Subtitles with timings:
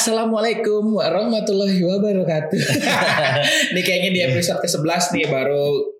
[0.00, 2.56] Assalamualaikum warahmatullahi wabarakatuh.
[3.76, 5.92] Ini kayaknya di episode ke-11 nih baru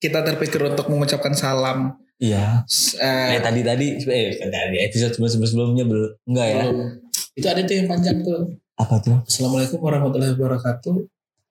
[0.00, 1.92] kita terpikir untuk mengucapkan salam.
[2.16, 2.64] Iya.
[2.96, 6.62] Eh, Eh tadi tadi eh tadi episode sebelum sebelumnya belum enggak ya?
[6.64, 6.88] belum.
[7.36, 8.48] Itu ada tuh yang panjang tuh.
[8.80, 9.20] Apa tuh?
[9.28, 11.04] Assalamualaikum warahmatullahi wabarakatuh.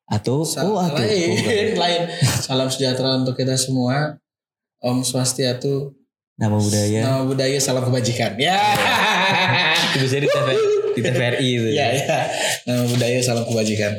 [0.10, 1.78] Atau Sa- oh atau lain, bukan.
[1.78, 2.02] lain.
[2.42, 4.18] Salam sejahtera untuk kita semua.
[4.82, 5.94] Om Swastiatu,
[6.42, 7.06] nama budaya.
[7.06, 8.34] nama budaya, salam kebajikan.
[8.42, 8.58] Ya.
[9.94, 10.30] Itu biasanya di,
[10.94, 11.68] di TVRI itu.
[11.74, 12.20] Ya, ya.
[12.64, 13.94] Nama budaya, salam kebajikan.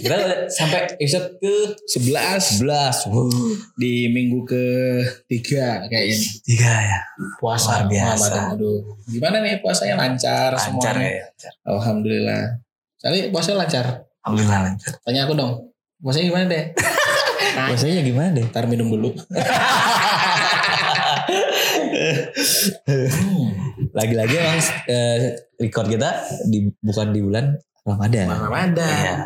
[0.00, 0.16] Kita
[0.48, 1.54] sampai episode ke
[1.96, 3.08] 11 11.
[3.08, 3.28] Wow.
[3.76, 5.42] di minggu ke-3
[5.86, 6.18] kayaknya.
[6.44, 7.00] Tiga ya.
[7.38, 8.56] puasa Luar biasa.
[8.56, 11.06] Aduh, gimana nih puasanya lancar, Lancar semuanya?
[11.06, 11.24] ya.
[11.28, 11.52] Lancar.
[11.64, 12.42] Alhamdulillah.
[12.98, 13.86] Kali puasa lancar.
[14.26, 14.92] Alhamdulillah lancar.
[15.06, 15.52] Tanya aku dong.
[15.98, 16.64] Puasanya gimana deh?
[17.70, 18.44] Biasanya gimana deh?
[18.50, 19.10] ntar minum dulu.
[23.98, 25.18] Lagi-lagi emang eh,
[25.58, 26.10] record kita
[26.46, 27.46] di bukan di bulan
[27.84, 28.26] Ramadan.
[28.28, 28.88] Ramadan.
[28.88, 29.16] Iya.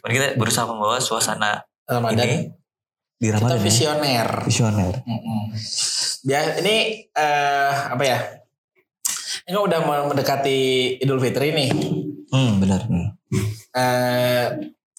[0.00, 2.26] Cuman kita berusaha membawa suasana Ramadan.
[2.26, 2.38] ini
[3.20, 3.62] di Kita Ramadan ya.
[3.64, 4.28] visioner.
[4.48, 4.94] Visioner.
[5.06, 5.42] Mm-mm.
[6.24, 6.76] Biar ini
[7.08, 8.18] eh, apa ya?
[9.46, 9.78] Ini kan udah
[10.10, 10.58] mendekati
[11.00, 11.70] Idul Fitri nih.
[12.30, 12.86] Hmm, benar.
[12.86, 13.10] benar.
[13.74, 14.46] Eh,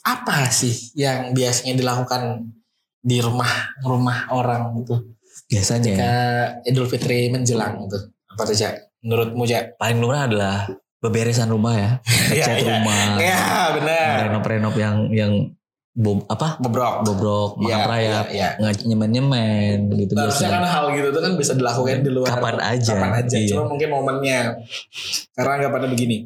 [0.02, 2.50] apa sih yang biasanya dilakukan
[3.02, 4.98] di rumah-rumah orang gitu?
[5.52, 6.14] Biasanya ya, ketika
[6.64, 8.74] Idul Fitri menjelang tuh apa tuh Cak?
[9.02, 9.76] Menurutmu Cak?
[9.76, 11.92] paling lumrah adalah beberesan rumah ya,
[12.32, 12.72] Iya, iya.
[12.72, 13.44] rumah, Ya
[13.74, 14.14] benar.
[14.30, 15.34] renov-renov yang yang
[15.92, 17.04] bob apa Bobrok.
[17.04, 18.50] bobrok, makan Iya, rayap, iya, iya.
[18.56, 20.72] nggak nyemen-nyemen gitu Nah, Harusnya kan biasanya.
[20.72, 22.94] hal gitu tuh kan bisa dilakukan di luar Kapan aja.
[22.96, 23.36] Kapan aja.
[23.36, 23.50] Iya.
[23.52, 24.40] Cuma mungkin momennya.
[25.34, 26.18] Karena anggapannya begini.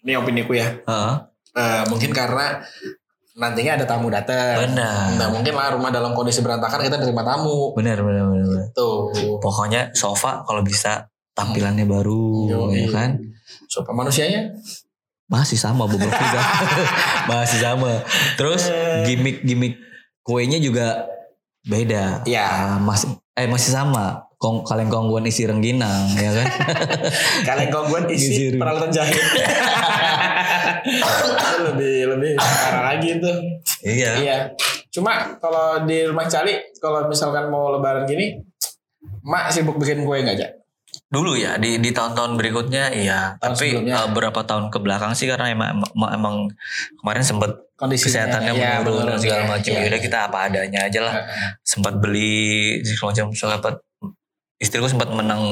[0.00, 0.66] Ini opini ku ya.
[0.82, 1.14] Heeh,
[1.54, 2.62] Eh, mungkin karena
[3.38, 4.58] nantinya ada tamu datang.
[4.60, 7.70] benar, Nah mungkin lah rumah dalam kondisi berantakan kita terima tamu.
[7.72, 8.66] benar, benar, benar, benar.
[8.72, 9.14] Tuh.
[9.38, 12.82] Pokoknya sofa kalau bisa tampilannya baru, Yoi.
[12.82, 13.10] ya kan?
[13.64, 14.50] Sopan manusianya.
[15.24, 16.40] Masih sama bobrok juga,
[17.30, 18.02] masih sama.
[18.34, 19.04] Terus Eh.
[19.06, 19.76] gimmick-gimmick
[20.20, 21.06] kuenya juga
[21.62, 22.24] beda.
[22.24, 22.44] Iya.
[22.44, 24.27] Ah, masih eh masih sama.
[24.38, 26.46] Kong, kaleng kongguan isi rengginang, ya kan?
[27.48, 28.62] Kalian kongguan isi Giziru.
[28.62, 29.18] peralatan jahit.
[31.66, 33.34] lebih lebih parah lagi tuh.
[33.82, 34.14] iya.
[34.14, 34.36] Iya.
[34.94, 38.38] Cuma kalau di rumah Cali, kalau misalkan mau lebaran gini,
[39.26, 40.50] Mak sibuk bikin kue nggak, Cak?
[41.08, 43.96] Dulu ya di di tahun-tahun berikutnya iya, Tahun tapi sebelumnya.
[43.96, 46.34] eh, beberapa tahun ke belakang sih karena emang emang, emang
[47.00, 49.70] kemarin sempat kesehatannya ya, menurun dan segala ya, macam.
[49.72, 49.80] ya.
[49.84, 51.14] Yaudah kita apa adanya aja lah.
[51.64, 53.74] Sempat beli segala macam sempat
[54.58, 55.50] istriku sempat menang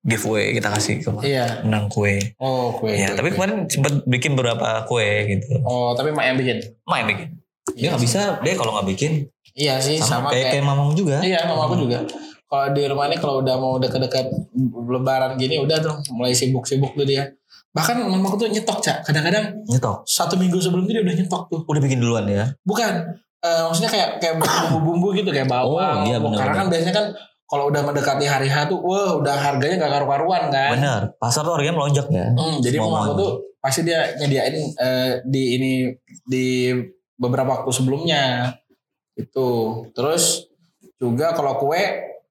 [0.00, 1.64] giveaway kita kasih ke Iya.
[1.64, 2.20] menang kue.
[2.36, 2.92] Oh, kue.
[2.92, 3.36] Ya, kue, tapi kue.
[3.40, 5.60] kemarin sempat bikin beberapa kue gitu.
[5.64, 6.58] Oh, tapi Mak yang bikin.
[6.84, 7.28] Main bikin.
[7.72, 9.12] Dia Iya nggak bisa, dia kalau nggak bikin
[9.54, 11.22] Iya sih, sama, sama, kayak kayak mamang juga.
[11.22, 12.02] Iya, mama aku juga.
[12.44, 14.26] Kalau di rumah ini kalau udah mau deket-deket
[14.84, 17.30] lebaran gini udah tuh mulai sibuk-sibuk tuh dia.
[17.70, 19.02] Bahkan mama aku tuh nyetok, Cak.
[19.02, 20.02] Kadang-kadang Nyetok.
[20.06, 21.60] satu minggu sebelum itu dia udah nyetok tuh.
[21.66, 22.50] Udah bikin duluan ya.
[22.62, 22.92] Bukan.
[23.44, 26.02] Eh, maksudnya kayak kayak bumbu-bumbu gitu kayak bawang.
[26.02, 27.06] Oh, iya, benar, Karena kan biasanya kan
[27.44, 30.70] kalau udah mendekati hari H tuh, wah udah harganya gak karu-karuan kan.
[30.72, 31.00] Benar.
[31.16, 32.30] Pasar tuh harganya melonjak ya.
[32.30, 33.20] Hmm, jadi Semua mama aku mau.
[33.20, 35.72] tuh pasti dia nyediain eh, di ini
[36.22, 36.72] di
[37.14, 38.52] beberapa waktu sebelumnya
[39.14, 39.48] itu.
[39.90, 40.48] Terus
[40.96, 41.80] juga kalau kue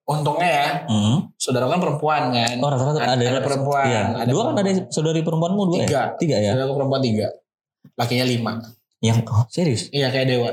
[0.03, 1.31] untungnya ya Hmm.
[1.37, 2.55] saudara kan perempuan kan.
[2.57, 4.03] Oh rata-rata Ada- ada, ada perempuan, Iya.
[4.17, 5.93] ada dua kan ada saudari perempuanmu dua Tiga.
[5.95, 6.03] ya?
[6.17, 6.51] Tiga ya.
[6.51, 7.27] Saudara perempuan tiga,
[7.93, 8.51] lakinya lima.
[8.99, 9.87] Yang oh, serius?
[9.89, 10.49] Iya kayak dewa.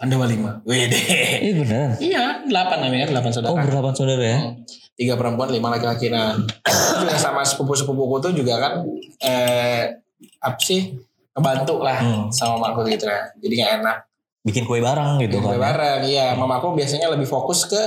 [0.00, 0.64] Pandawa lima.
[0.64, 0.96] Wede.
[1.44, 1.90] Iya beneran.
[2.00, 3.52] iya delapan namanya delapan saudara.
[3.52, 4.38] Oh berdelapan saudara ya?
[4.40, 4.64] Hmm.
[4.96, 6.08] Tiga perempuan, lima laki-laki.
[6.08, 6.40] Nah,
[7.00, 8.72] juga sama sepupu-sepupuku tuh juga kan
[9.20, 9.92] eh
[10.40, 10.96] apa sih
[11.36, 12.24] ngebantu lah Hmm.
[12.32, 13.28] sama mamaku gitu lah.
[13.44, 13.96] Jadi gak enak.
[14.40, 15.60] Bikin kue bareng gitu Kue kan?
[15.60, 16.32] bareng, iya.
[16.32, 17.80] Mamaku biasanya lebih fokus ke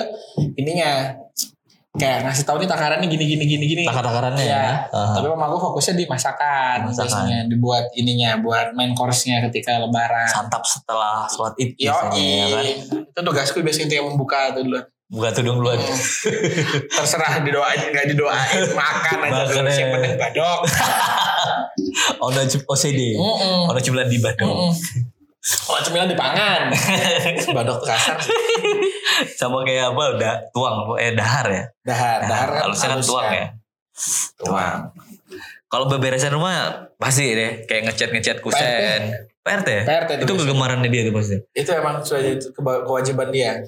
[0.53, 1.17] ininya.
[1.93, 3.83] Kayak ngasih tahu nih takarannya gini gini gini gini.
[3.85, 4.49] Takar-takarannya ya.
[4.49, 4.65] Iya.
[4.89, 5.13] Aha.
[5.13, 7.05] Tapi mamaku fokusnya di masakan, Masakan.
[7.05, 10.25] biasanya dibuat ininya, buat main course-nya ketika lebaran.
[10.25, 12.65] Santap setelah sholat id Yo, ya kan?
[12.97, 14.81] itu tugasku biasanya itu yang membuka tuh dulu.
[15.05, 15.77] Buka tudung duluan.
[16.97, 19.85] Terserah didoain nggak didoain, makan aja yang aja.
[19.93, 20.59] penting badok.
[22.25, 23.13] Ono cip- OCD.
[23.69, 24.17] Ono cemilan di.
[24.17, 24.73] Mm-mm.
[25.43, 26.71] Kalau cemilan di pangan,
[27.55, 28.15] badok kasar.
[29.29, 30.03] Sama kayak apa?
[30.15, 31.63] Da, tuang, eh dahar ya.
[31.83, 33.47] Dahar, dahar kan Halusnya kan tuang ya.
[34.39, 34.77] Tuang.
[35.67, 39.01] Kalau beberesan rumah pasti deh kayak ngecat ngecat kusen.
[39.43, 39.67] PRT.
[39.67, 39.83] ya?
[39.83, 41.35] PRT Itu tuh kegemarannya dia tuh pasti.
[41.51, 43.59] itu emang keba- kewajiban dia.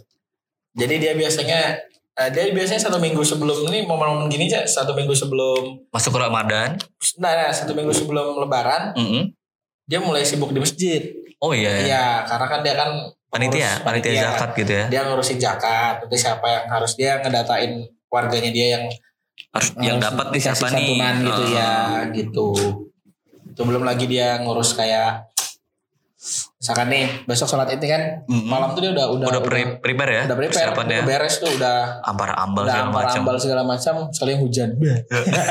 [0.72, 1.76] Jadi dia biasanya
[2.16, 6.20] eh, dia biasanya satu minggu sebelum ini momen-momen gini aja satu minggu sebelum Masuk ke
[6.22, 6.80] Ramadan.
[7.18, 9.36] nah, nah, satu minggu sebelum lebaran Mm-mm.
[9.84, 11.04] dia mulai sibuk di masjid.
[11.44, 11.72] Oh iya.
[11.72, 11.80] ya.
[11.86, 12.90] Iya, karena kan dia kan
[13.28, 14.86] Panitia, ngurus panitia zakat gitu ya.
[14.88, 17.72] Dia ngurusin zakat, nanti siapa yang harus dia ngedatain
[18.08, 18.84] warganya dia yang
[19.52, 20.96] Harus yang dapat nih siapa nih?
[21.20, 21.52] gitu Ah.
[21.52, 21.74] ya,
[22.16, 22.48] gitu.
[23.52, 25.28] Itu belum lagi dia ngurus kayak
[26.58, 28.50] misalkan nih besok sholat itu kan Mm-mm.
[28.50, 32.02] malam tuh dia udah udah udah pre prepare ya udah prepare, udah beres tuh udah
[32.02, 34.70] ambal ambal udah segala macam ambal segala macam sekalian hujan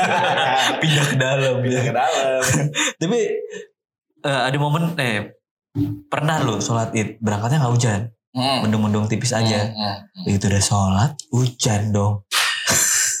[0.83, 2.41] pindah ke dalam pindah ke dalam
[2.99, 3.19] tapi
[4.19, 5.31] eh, ada momen eh
[6.05, 8.01] pernah lo sholat id berangkatnya nggak hujan
[8.31, 8.67] Hmm.
[8.67, 10.27] mendung-mendung tipis aja Hmm, hmm.
[10.29, 12.19] itu udah sholat hujan dong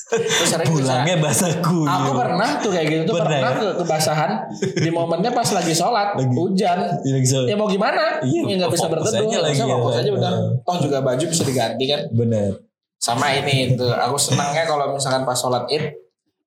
[0.05, 3.57] Terus sering bisa- pulangnya basah kuyup Aku pernah tuh kayak gitu tuh Pernah pernah, ya?
[3.57, 4.31] ke kebasahan
[4.75, 6.29] di momennya pas lagi sholat Lagi.
[6.31, 6.77] hujan.
[6.99, 7.47] Iya, lagi sholat.
[7.47, 8.19] Ya mau gimana?
[8.21, 10.01] Iya, ya nggak bisa berteduh, aja nggak lagi bisa ya fokus kan.
[10.01, 10.09] aja.
[10.13, 10.49] Heeh.
[10.61, 12.01] Toh juga baju bisa diganti kan.
[12.11, 12.51] bener
[12.97, 15.83] Sama ini tuh aku senangnya kalau misalkan pas sholat id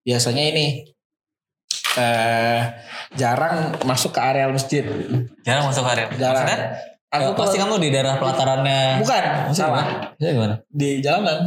[0.03, 0.67] biasanya ini
[1.97, 2.61] eh
[3.11, 4.85] jarang masuk ke area masjid.
[5.41, 6.45] jarang masuk area Jarang.
[6.45, 6.61] maksudnya
[7.09, 9.01] Aku eh, pasti kamu di daerah pelatarannya.
[9.01, 9.93] Bukan Maksudnya salah gimana?
[10.13, 10.55] Maksudnya gimana?
[10.69, 11.39] Di jalanan.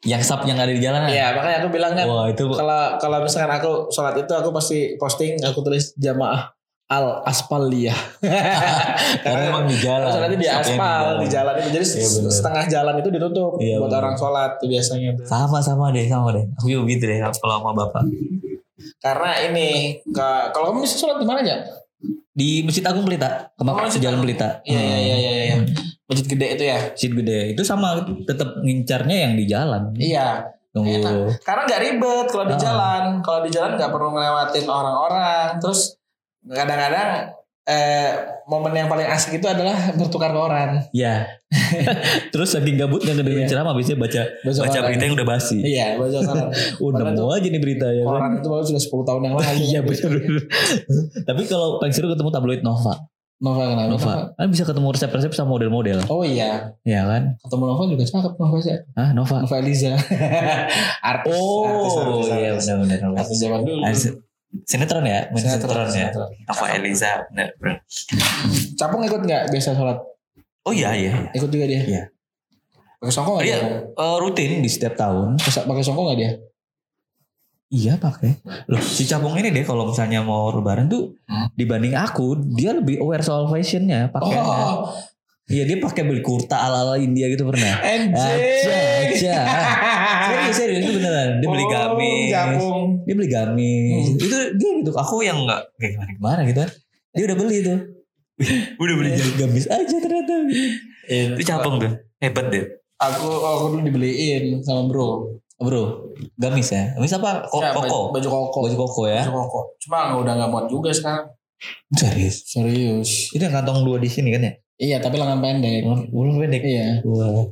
[0.00, 1.10] yang sap yang ada di jalanan?
[1.10, 4.94] Iya makanya aku bilang kan wah itu kalau kalau misalkan aku sholat itu aku pasti
[4.96, 6.48] posting aku tulis jamaah
[6.86, 7.98] al aspaliyah
[9.22, 10.08] karena emang di jalan.
[10.08, 11.54] sholatnya di Sapnya aspal di jalan.
[11.54, 11.68] itu.
[11.70, 14.00] Jadi Iya, setengah jalan itu ditutup Iya, buat bener.
[14.00, 16.44] orang sholat biasanya sama sama deh sama deh.
[16.56, 18.02] Aku juga gitu deh kalau sama bapak
[18.98, 19.68] karena ini
[20.02, 21.56] ke- kalau kamu sholat di mana aja?
[22.30, 24.48] Di masjid agung pelita Oh, kemarin Masjid jalan pelita.
[24.62, 25.56] Iya iya iya iya iya.
[26.06, 26.78] Masjid gede itu ya?
[26.90, 27.40] Masjid gede.
[27.52, 27.88] Itu sama
[28.22, 29.92] tetap ngincarnya yang di jalan.
[29.94, 30.48] Iya.
[30.70, 31.02] Tunggu.
[31.02, 31.42] Enak.
[31.42, 32.60] karena nggak ribet kalau di Ah.
[32.60, 33.02] jalan.
[33.20, 35.46] Kalau di jalan nggak perlu ngelewatin orang-orang.
[35.58, 35.98] Terus
[36.40, 38.10] kadang-kadang eh,
[38.44, 40.84] momen yang paling asik itu adalah bertukar koran.
[40.90, 41.28] Ya
[42.32, 43.50] terus saking gabut nggak ngedengerin Iya.
[43.50, 45.58] ceramah biasanya baca Baca baca berita yang udah basi.
[45.60, 46.18] Iya baca
[46.78, 48.10] koran Padahal nemu aja nih berita ya kan?
[48.12, 49.46] koran itu baru sudah 10 tahun yang lalu.
[49.66, 50.10] Iya betul
[51.20, 52.94] tapi kalau paling seru ketemu tabloid Nova.
[53.40, 53.88] Nova kenapa?
[53.88, 54.14] Nova.
[54.36, 56.04] Kan bisa ketemu resep-resep sama model-model.
[56.06, 56.76] Oh iya.
[56.84, 57.40] Ya kan?
[57.40, 59.36] Ketemu Nova juga cakep Nova sih ah Nova?
[59.40, 59.96] Nova Eliza.
[59.96, 62.62] Artis artis, oh artis, iya artis.
[62.62, 62.98] benar-benar.
[63.16, 63.80] Artis zaman dulu
[64.62, 66.28] sinetron ya main sinetron, ya sinetron.
[66.42, 67.48] Nova Eliza benar
[68.74, 69.98] Capung ikut nggak biasa sholat
[70.60, 72.02] oh iya iya ikut juga dia Iya.
[72.96, 76.32] pakai songkok nggak dia dia eh, rutin di setiap tahun Pakai- pakai songkok nggak dia
[77.70, 78.34] Iya pakai.
[78.66, 81.46] Loh si Capung ini deh kalau misalnya mau lebaran tuh Hmm.
[81.54, 84.42] dibanding aku dia lebih aware soal fashionnya pakainya.
[84.42, 84.90] oh
[85.46, 87.78] Iya dia pakai beli kurta ala ala India gitu pernah.
[87.78, 89.38] Aja anjing aja.
[90.22, 91.28] Serius serius itu beneran.
[91.36, 92.28] Dia beli Oh, gamis.
[92.28, 94.04] Capung Dia beli gamis.
[94.06, 94.16] Hmm.
[94.18, 94.90] Itu dia gitu.
[94.92, 96.70] Aku yang nggak kayak gimana gimana gitu kan.
[97.10, 97.78] Dia udah beli tuh.
[98.82, 100.34] udah beli gamis aja ternyata.
[101.06, 101.92] Itu Capung tuh.
[102.18, 102.64] Hebat deh.
[102.96, 105.24] aku aku dulu dibeliin sama bro
[105.56, 106.92] Bro, gamis ya?
[106.94, 107.44] Gamis apa?
[107.46, 108.08] Ko- Ya, koko.
[108.10, 109.20] baju, koko Baju koko ya?
[109.22, 111.28] baju koko cuma udah nggak muat juga sekarang
[111.90, 112.44] Serius.
[112.46, 114.52] serius Itu yang kantong dua di sini kan ya?
[114.78, 116.60] iya tapi lengan pendek Ulun pendek.
[116.60, 117.44] iya Wah.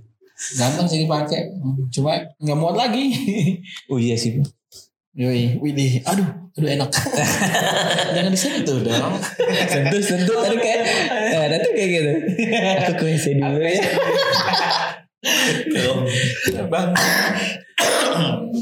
[0.54, 1.50] Ganteng sih dipakai
[1.90, 3.10] cuma nggak muat lagi
[3.90, 4.38] Oh iya sih.
[5.18, 6.94] Yoi, widih, aduh, aduh enak.
[8.14, 9.18] Jangan disentuh dong.
[9.66, 10.82] sentuh sentuh tadi kayak
[11.34, 12.12] eh nanti kayak gitu
[12.86, 13.58] aku WC dulu
[16.54, 16.94] ya Bang.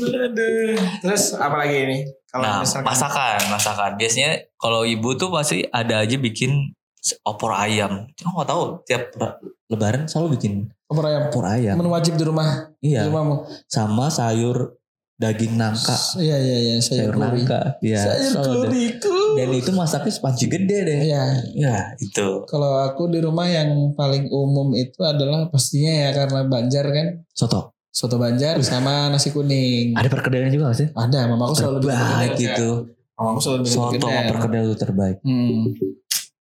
[0.01, 0.81] aduh.
[1.05, 1.99] Terus apa lagi ini?
[2.33, 6.76] Kalau nah misalkan masakan masakan biasanya kalau ibu tuh pasti ada aja bikin
[7.23, 8.09] opor ayam.
[8.17, 9.39] Aku nggak tahu tiap ra-
[9.71, 10.53] lebaran selalu bikin
[10.87, 11.75] opor ayam, opor ayam.
[11.79, 13.07] Menu wajib di rumah, di iya.
[13.07, 13.47] rumahmu.
[13.67, 14.79] sama sayur
[15.17, 15.97] daging nangka.
[16.21, 18.01] Iya iya iya, sayur sayur nangka iya.
[18.05, 19.17] Sayur keluriku.
[19.37, 21.01] dan itu masaknya sepanci gede deh.
[21.09, 21.25] Iya,
[21.57, 22.45] ya itu.
[22.45, 27.73] Kalau aku di rumah yang paling umum itu adalah pastinya ya karena Banjar kan, soto.
[27.97, 29.97] Soto Banjar sama nasi kuning.
[29.97, 30.89] ada perkedelnya juga gak sih?
[30.93, 32.71] Ada, mamaku selalu bikin terbaik perkedel, itu.
[32.77, 33.17] Kak.
[33.17, 34.29] Mamaku selalu bikin soto sama perkedel.
[34.37, 35.17] perkedel itu terbaik.
[35.25, 35.61] Hmm.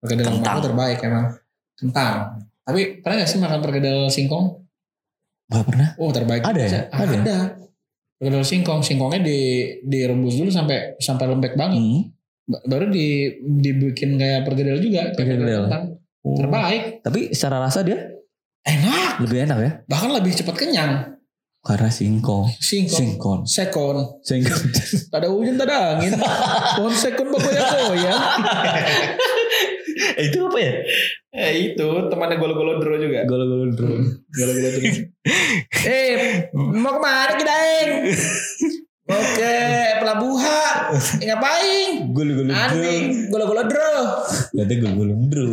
[0.05, 0.61] Perkedel Kentang.
[0.61, 1.33] terbaik emang.
[1.73, 2.15] Kentang.
[2.61, 4.53] Tapi pernah gak sih makan perkedel singkong?
[5.47, 6.41] Gak pernah Oh terbaik.
[6.41, 6.69] Ada ya?
[6.87, 7.03] Ada.
[7.03, 7.15] Ada.
[7.19, 7.39] ada.
[8.15, 9.39] Perkedel singkong, singkongnya di
[9.83, 11.77] direbus dulu sampai sampai lembek banget.
[11.77, 12.01] Hmm.
[12.45, 15.65] Ba- Baru di dibikin kayak perkedel juga, Perkedel.
[15.65, 15.85] kentang.
[16.21, 16.37] Oh.
[16.37, 17.01] Terbaik.
[17.01, 17.97] Tapi secara rasa dia
[18.63, 19.21] Enak.
[19.21, 20.93] lebih enak ya Bahkan lebih cepat kenyang.
[21.61, 22.93] karena singkong Singkong.
[22.93, 23.97] singkong Sekon.
[24.21, 24.69] singkong
[25.09, 26.13] Tak ada hujan, ada angin.
[26.77, 27.29] Pohon sekon
[29.95, 30.23] bergoyang-goyang.
[30.27, 30.75] itu apa ya
[31.35, 33.27] Eh itu temannya golo-golo dro juga.
[33.27, 33.99] golo-golo drum
[34.39, 34.87] Golo-golo dro.
[35.91, 37.91] eh, mau ke mana kita, Eng?
[39.05, 39.55] Mau ke
[39.99, 40.75] pelabuhan.
[41.19, 41.91] Eh, ngapain?
[42.15, 43.95] golo-golo drum Anjing, golo-golo dro.
[44.55, 45.53] Katanya golo-golo drum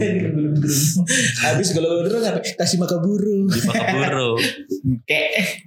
[1.41, 2.45] Habis golo-golo dro ngapain?
[2.61, 3.49] Kasih makan burung.
[3.49, 4.31] di Makaburu
[5.09, 5.65] Kayak.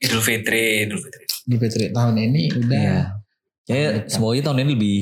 [0.00, 2.72] Idul Fitri Idul Fitri Di Petri tahun ini udah.
[2.72, 3.00] iya
[3.68, 4.98] Kayaknya semuanya tahun ini lebih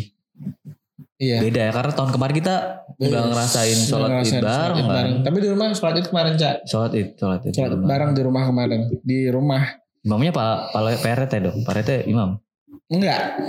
[1.17, 1.41] Iya.
[1.41, 2.55] beda ya karena tahun kemarin kita
[2.95, 6.57] nggak ngerasain Nggak sholat id ngerasain bareng kan Tapi di rumah sholat id kemarin, Cak.
[6.65, 8.81] sholat id sholat id Sholat bareng di rumah kemarin.
[9.01, 9.63] Di rumah.
[10.03, 12.37] imamnya pak pak PRT dong PRT imam
[12.87, 13.43] Enggak.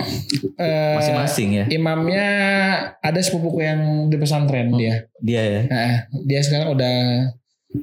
[0.58, 1.64] Eh, Masing-masing ya.
[1.70, 2.26] Imamnya
[2.98, 4.74] ada sepupuku yang di pesantren Oh.
[4.74, 5.06] dia.
[5.22, 5.60] Dia ya.
[5.64, 5.92] Nah,
[6.24, 6.94] dia sekarang udah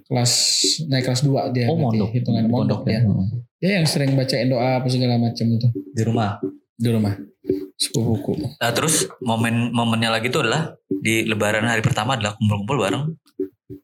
[0.03, 0.31] kelas
[0.83, 1.69] naik kelas 2 dia.
[1.69, 2.11] Oh mondok.
[2.11, 2.99] Hitungan mondok, ya.
[2.99, 3.07] dia.
[3.55, 6.43] Dia yang sering bacain doa apa segala macam itu Di rumah.
[6.75, 7.15] di rumah.
[7.75, 8.55] Sepupuku.
[8.57, 13.03] Nah, terus momen momennya lagi itu adalah di lebaran hari pertama adalah kumpul-kumpul bareng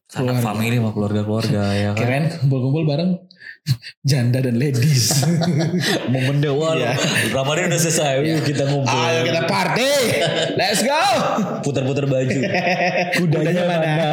[0.06, 0.44] sanak Keluarga.
[0.44, 1.98] family sama keluarga-keluarga ya kan.
[2.00, 3.10] Keren kumpul-kumpul bareng
[4.02, 5.22] janda dan ladies.
[6.12, 6.96] Momen dewa Iya.
[7.30, 8.20] Ramadan udah selesai.
[8.22, 8.92] Yuk kita ngumpul.
[8.92, 9.90] Ayo kita party.
[10.56, 11.00] Let's go.
[11.60, 12.38] Putar-putar baju.
[13.20, 13.92] Kudanya mana?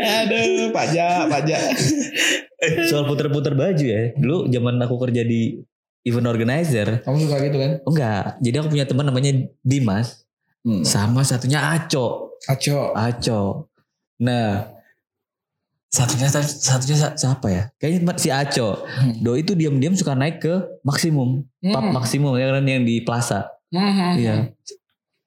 [0.00, 1.60] Aduh, pajak, pajak.
[2.88, 4.12] Soal putar-putar baju ya.
[4.16, 5.60] Dulu zaman aku kerja di
[6.02, 7.02] event organizer.
[7.02, 7.72] Kamu suka gitu kan?
[7.82, 8.24] Oh, enggak.
[8.38, 9.30] Jadi aku punya teman namanya
[9.60, 10.24] Dimas.
[10.60, 10.82] Hmm.
[10.82, 12.36] Sama satunya Aco.
[12.44, 12.92] Aco.
[12.92, 13.40] Aco.
[14.20, 14.68] Nah,
[15.86, 17.62] satunya satunya sa- siapa ya?
[17.76, 18.80] Kayaknya si Aco.
[18.80, 19.18] Hmm.
[19.18, 21.92] Do itu diam-diam suka naik ke maksimum, pub Hmm.
[21.92, 23.48] maksimum ya kan yang di plaza.
[23.70, 24.14] Hmm.
[24.14, 24.34] Iya.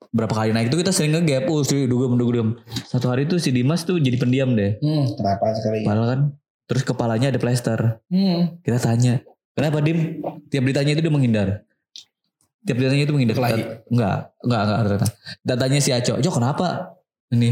[0.09, 1.49] Berapa kali naik itu kita sering nge-gap.
[1.49, 2.53] Oh, si dugem dugem.
[2.85, 4.77] Satu hari tuh si Dimas tuh jadi pendiam deh.
[4.77, 5.81] Hmm, kenapa sekali?
[5.81, 6.21] Padahal kan
[6.63, 7.97] terus kepalanya ada plester.
[8.07, 8.61] Hmm.
[8.61, 11.47] Kita tanya, "Kenapa, Dim?" Tiap ditanya itu dia menghindar.
[12.63, 13.35] Tiap ditanya itu menghindar.
[13.35, 13.61] Kelahi.
[13.89, 15.07] Enggak, enggak, enggak ternyata.
[15.39, 16.67] Kita tanya si Aco, "Jo, kenapa?"
[17.29, 17.49] Ini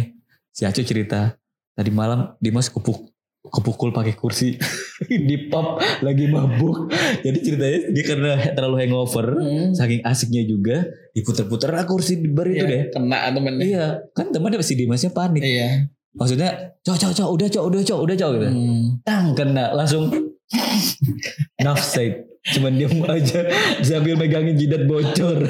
[0.48, 1.34] si Aco cerita,
[1.74, 3.10] tadi malam Dimas kepuk
[3.42, 4.54] kepukul pakai kursi
[5.28, 6.94] di pub lagi mabuk.
[7.20, 9.74] Jadi ceritanya dia karena terlalu hangover, Hmm.
[9.74, 12.82] saking asiknya juga diputer-puter lah kursi di bar itu Iya, deh.
[12.94, 13.64] Kena temennya.
[13.66, 15.42] Iya, kan temannya si Dimasnya panik.
[15.42, 15.90] Iya.
[16.14, 18.48] Maksudnya, cok, cok, cok, udah cok, udah cok, udah cok gitu.
[18.48, 18.86] Hmm.
[19.02, 20.06] Tang kena langsung
[21.66, 22.28] nafside.
[22.42, 23.46] Cuman diam aja
[23.86, 25.46] sambil megangin jidat bocor.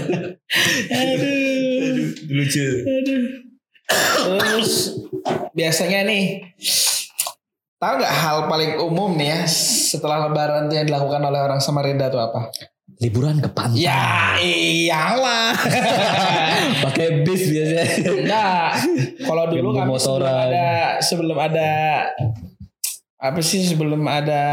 [0.91, 2.11] Aduh.
[2.27, 2.67] Lucu.
[2.83, 3.23] Aduh.
[4.39, 4.99] Terus
[5.55, 6.55] biasanya nih
[7.81, 9.39] tahu nggak hal paling umum nih ya
[9.89, 12.53] setelah lebaran yang dilakukan oleh orang Samarinda itu apa?
[13.01, 13.81] Liburan ke pantai.
[13.81, 15.57] Ya iyalah.
[16.85, 17.85] Pakai bis biasanya.
[18.13, 18.67] Enggak.
[19.25, 20.45] Kalau dulu kami sebelum motoran.
[20.53, 20.69] ada
[21.01, 21.69] sebelum ada
[23.21, 24.43] apa sih sebelum ada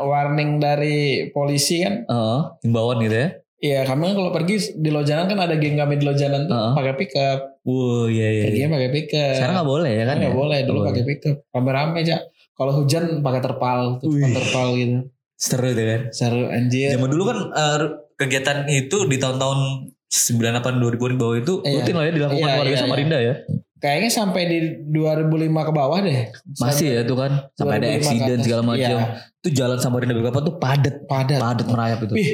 [0.00, 2.08] warning dari polisi kan?
[2.08, 3.28] Oh, himbauan gitu ya.
[3.56, 6.72] Iya kami kan kalau pergi di Lojanan kan ada geng kami di Lojanan tuh Heeh.
[6.76, 7.38] pakai pickup.
[7.64, 8.28] Wow, iya iya.
[8.32, 8.44] iya.
[8.48, 9.32] Perginya pakai pickup.
[9.36, 10.16] Sekarang nggak boleh ya kan?
[10.20, 10.36] nggak ya?
[10.36, 11.36] boleh dulu pakai pickup.
[11.52, 12.16] Rame-rame aja.
[12.56, 14.32] Kalau hujan pakai terpal, Wih.
[14.32, 14.96] terpal gitu.
[15.36, 16.00] Seru tuh kan.
[16.12, 16.96] Seru anjir.
[16.96, 17.78] Zaman dulu kan eh,
[18.16, 19.60] kegiatan itu di tahun-tahun
[20.08, 21.72] 98 2000 di bawah itu Iya.
[21.80, 23.34] rutin lah ya dilakukan Iya, warga iya, Samarinda ya.
[23.76, 26.32] Kayaknya sampai di 2005 ke bawah deh.
[26.56, 28.44] Masih ya tuh kan sampai ada 2005 ke accident atas.
[28.48, 28.96] segala macam.
[28.96, 29.04] Iya.
[29.36, 31.38] Itu jalan Samarinda berapa tuh padat, Padat.
[31.38, 32.12] padat merayap itu.
[32.16, 32.30] Wih,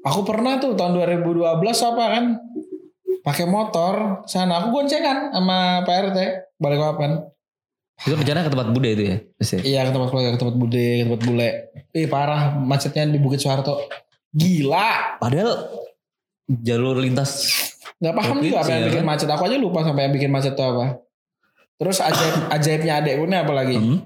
[0.00, 2.24] aku pernah tuh tahun 2012 apa kan
[3.20, 3.94] pakai motor
[4.24, 6.18] sana aku goncengan sama Pak RT
[6.54, 7.10] balik kapan
[7.94, 9.16] Itu rencana ke tempat Bude itu ya.
[9.34, 9.56] Pasti.
[9.64, 11.48] iya ke tempat keluarga ke tempat bude ke tempat bule
[11.90, 13.80] ih parah macetnya di Bukit Soeharto
[14.28, 15.72] gila Padahal
[16.44, 17.30] jalur lintas
[18.02, 19.06] nggak paham juga apa yang bikin kan?
[19.06, 20.86] macet aku aja lupa sampai yang bikin macet itu apa
[21.78, 23.98] terus ajaib ajaibnya adekku nih apa lagi hmm,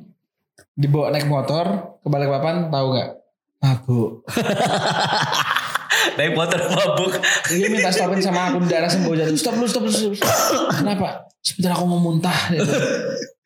[0.76, 1.66] dibawa naik motor
[2.04, 3.11] ke Balikpapan tahu nggak
[3.59, 4.11] mabuk
[6.18, 7.12] naik motor mabuk.
[7.50, 10.78] dia minta stopin sama aku di daerah Semboja stop lu stop lu stop, stop.
[10.78, 12.66] kenapa sebentar aku mau muntah gitu.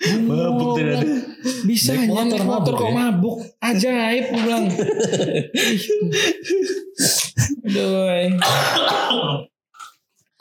[0.02, 1.06] Mabuk ternyata.
[1.62, 2.94] bisa Naik naik motor motor, motor mabuk kok ya?
[2.98, 4.64] mabuk ajaib bilang
[7.62, 9.46] Aduh.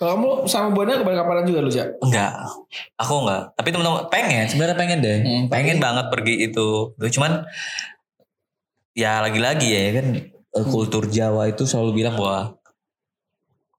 [0.02, 1.94] kalau kamu sama Bona ke Balikpapan juga lu Jak?
[2.02, 2.34] Enggak.
[2.98, 3.54] Aku enggak.
[3.54, 5.20] Tapi teman-teman pengen, sebenarnya pengen deh.
[5.22, 6.68] Hmm, pengen tapi- banget pergi itu.
[6.98, 7.46] Cuman
[8.92, 12.58] ya lagi-lagi ya kan eh, kultur Jawa itu selalu bilang bahwa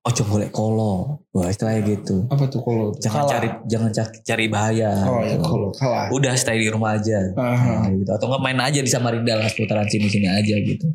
[0.03, 1.27] ojo golek kolo.
[1.31, 2.27] Wah, istilahnya gitu.
[2.29, 3.31] apa tuh kalau Jangan Kalah.
[3.33, 4.91] cari jangan ca- cari bahaya.
[5.03, 7.19] oh ya kalau kalah Udah stay di rumah aja.
[7.35, 7.83] Aha.
[7.83, 8.11] Nah, gitu.
[8.11, 10.87] Atau enggak main aja di Samarinda lah seputaran sini-sini aja gitu.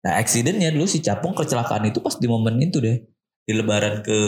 [0.00, 3.00] Nah accidentnya dulu si Capung kecelakaan itu pas di momen itu deh.
[3.44, 4.18] Di lebaran ke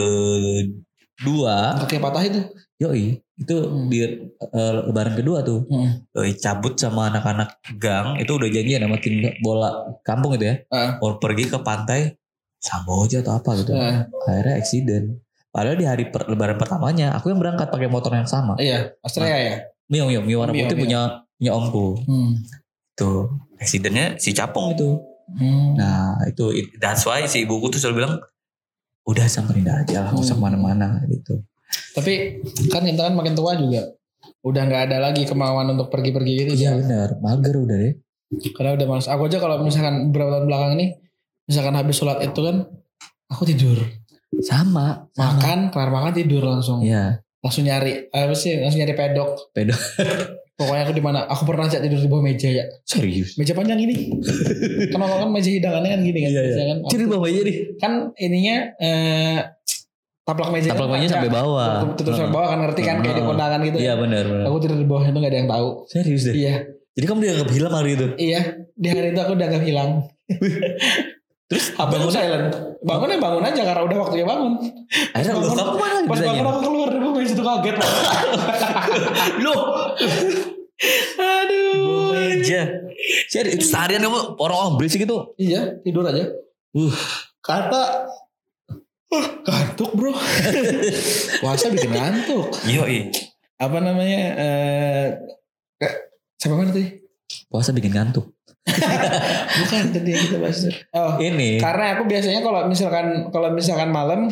[1.18, 1.76] dua.
[1.80, 2.40] kaki patah itu
[2.76, 3.16] Yoi.
[3.36, 3.88] Itu Hmm.
[3.88, 5.64] di eh, lebaran kedua tuh.
[5.66, 6.04] Hmm.
[6.12, 8.16] Yoi, cabut sama anak-anak gang.
[8.16, 10.56] Itu udah janjian sama tim bola kampung itu ya.
[10.68, 10.96] Ah.
[10.98, 12.16] Mau pergi ke pantai
[12.56, 13.72] Samboja atau apa gitu.
[13.72, 15.06] Nah, Akhirnya accident.
[15.48, 18.56] Padahal di hari per- lebaran pertamanya aku yang berangkat pakai motor yang sama.
[18.58, 19.54] iya Australia ya
[19.86, 21.00] Mio Mio Mio warna putih punya
[21.32, 21.96] punya omku.
[22.02, 22.32] hmm.
[22.92, 25.00] Tuh accidentnya si Capung itu.
[25.30, 25.76] Hmm.
[25.76, 28.14] Nah itu that's why si ibuku tuh selalu bilang
[29.06, 30.42] udah Samarinda aja lah, nggak usah Hmm.
[30.42, 31.34] ke mana-mana gitu.
[31.94, 33.94] Tapi kan kita kan makin tua juga.
[34.42, 36.52] Udah nggak ada lagi kemauan untuk pergi-pergi gitu.
[36.58, 37.94] Iya benar, mager udah deh.
[38.54, 39.06] Karena udah males.
[39.06, 40.86] Aku aja kalau misalkan beberapa tahun belakang ini,
[41.46, 42.66] misalkan habis sholat itu kan,
[43.30, 43.78] aku tidur.
[44.42, 45.38] Sama, sama.
[45.38, 46.82] Makan, kelar makan tidur langsung.
[46.82, 48.58] Iya, Langsung nyari, apa sih?
[48.58, 49.54] Langsung nyari pedok.
[49.54, 49.78] Pedok.
[50.56, 51.28] Pokoknya aku di mana?
[51.28, 52.64] Aku pernah cak tidur di bawah meja ya.
[52.82, 53.36] Serius.
[53.36, 54.08] Meja panjang ini.
[54.90, 56.30] orang kan meja hidangannya kan gini kan.
[56.32, 56.64] Iya, iya.
[56.64, 56.76] kan.
[56.88, 57.56] Jadi bawa aja deh.
[57.76, 59.38] kan ininya eh
[60.24, 61.92] taplak meja Taplak meja sampai bawah.
[61.94, 64.44] tutup sampai bawah kan ngerti kan kayak di kondangan gitu Iya benar benar.
[64.48, 66.34] aku tidur di bawah itu gak ada yang tahu Serius deh.
[66.34, 66.54] iya
[66.96, 68.06] Jadi kamu dianggap hilang hari itu.
[68.18, 68.40] iya
[68.74, 69.90] di hari itu aku gak hilang
[71.46, 72.50] Terus aku silent
[72.82, 74.52] bangun ya bangun aja karena udah waktunya bangun
[75.12, 75.46] akhirnya Bangun.
[75.46, 76.32] loh kamu mana pas ditanya?
[76.36, 77.76] bangun aku keluar dari meja itu kaget
[79.38, 79.60] Loh,
[81.16, 82.12] aduh.
[83.26, 85.16] Serius itu seharian kamu orang-orang berisik itu.
[85.36, 86.26] iya tidur aja
[86.70, 86.92] Uh,
[87.40, 88.04] kata
[89.08, 90.12] "Wah, ngantuk bro
[91.40, 92.84] puasa bikin ngantuk yo
[93.56, 95.06] apa namanya eh
[95.74, 96.00] ke-
[96.36, 97.00] siapa mana tadi
[97.48, 98.35] Puasa bikin ngantuk.
[99.56, 100.58] Bukan tadi yang kita bahas
[100.92, 101.58] oh Ini.
[101.58, 104.26] karena aku biasanya kalau misalkan kalau misalkan malam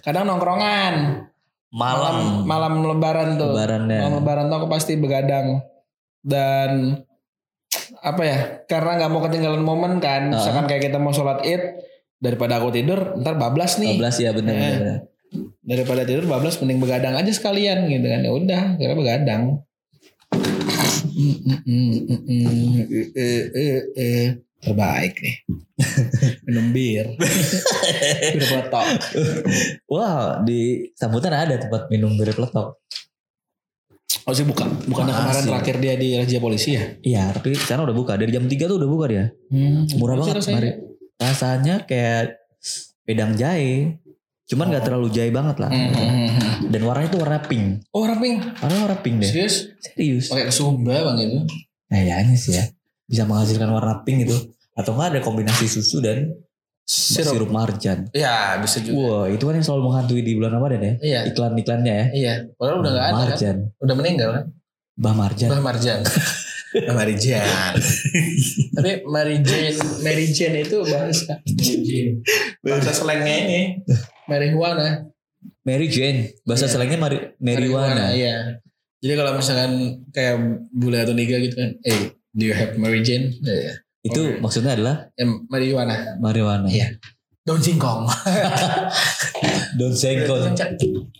[0.00, 1.24] kadang nongkrongan
[1.68, 3.98] malam malam lebaran tuh lebarannya.
[3.98, 5.64] malam lebaran tuh aku pasti begadang
[6.20, 7.00] dan
[8.00, 10.38] apa ya karena nggak mau ketinggalan momen kan Ah.
[10.38, 11.80] misalkan kayak kita mau sholat id
[12.16, 14.60] daripada aku tidur ntar bablas nih 12 ya benar Eh.
[14.60, 14.74] benar.
[14.78, 14.98] benar.
[15.60, 19.42] daripada tidur bablas mending begadang aja sekalian gitu kan ya udah kira begadang
[24.64, 25.36] Terbaik nih
[26.48, 27.06] minum bir
[28.32, 28.86] bir peletok
[29.84, 32.80] Wah, di sambutan ada tempat minum bir peletok.
[34.24, 35.50] oh sih buka bukannya kemarin Masih.
[35.52, 38.16] terakhir dia di razia polisi ya Iya, tapi sekarang udah buka.
[38.16, 39.24] Dari jam 3 tuh udah buka dia.
[39.52, 40.00] hmm.
[40.00, 40.56] Murah banget rasanya?
[40.56, 40.74] kemarin.
[41.20, 42.22] Rasanya kayak
[43.04, 44.00] pedang jahe.
[44.44, 45.68] Cuman nggak terlalu jahe banget lah.
[45.68, 46.54] Hmm, hmm, hmm, hmm.
[46.68, 47.80] Dan warnanya tuh warna pink.
[47.90, 49.28] oh raping Warna warna pink deh.
[49.28, 50.28] serius Serius.
[50.28, 51.38] pakai kesumba bang itu
[51.86, 52.64] Kayaknya sih ya.
[53.04, 54.36] Bisa menghasilkan warna pink itu.
[54.72, 56.34] Atau enggak ada kombinasi susu dan
[56.82, 58.04] sirup, sirup marjan.
[58.12, 60.92] ya bisa juga Wah, itu kan yang selalu menghantui di bulan Ramadan ya.
[61.00, 62.06] iya Iklan-iklannya ya.
[62.12, 63.56] iya padahal udah nggak ada kan Marjan.
[63.80, 64.44] udah meninggal kan
[64.94, 65.48] Bah Marjan.
[65.48, 66.00] Bah Marjan.
[66.74, 67.46] Bah Marijan.
[68.74, 71.38] Tapi Mary Jane, Mary Jane itu bahasa
[72.60, 73.60] bahasa slangnya ini
[74.26, 75.08] marijuana.
[75.64, 76.32] Mary Jane.
[76.44, 76.72] Bahasa Iya.
[76.72, 78.12] selengnya mari, marijuana.
[78.12, 78.60] Iya.
[79.00, 79.72] Jadi kalau misalkan
[80.12, 80.36] kayak
[80.72, 83.32] bule atau niga gitu kan, eh, do you have Mary Jane?
[83.40, 83.80] Iya.
[84.04, 84.40] Itu Oke.
[84.40, 86.16] maksudnya adalah Eh, marijuana.
[86.20, 86.68] marijuana.
[86.68, 86.96] Iya.
[87.44, 88.08] Daun singkong.
[89.80, 90.40] Daun sengkol.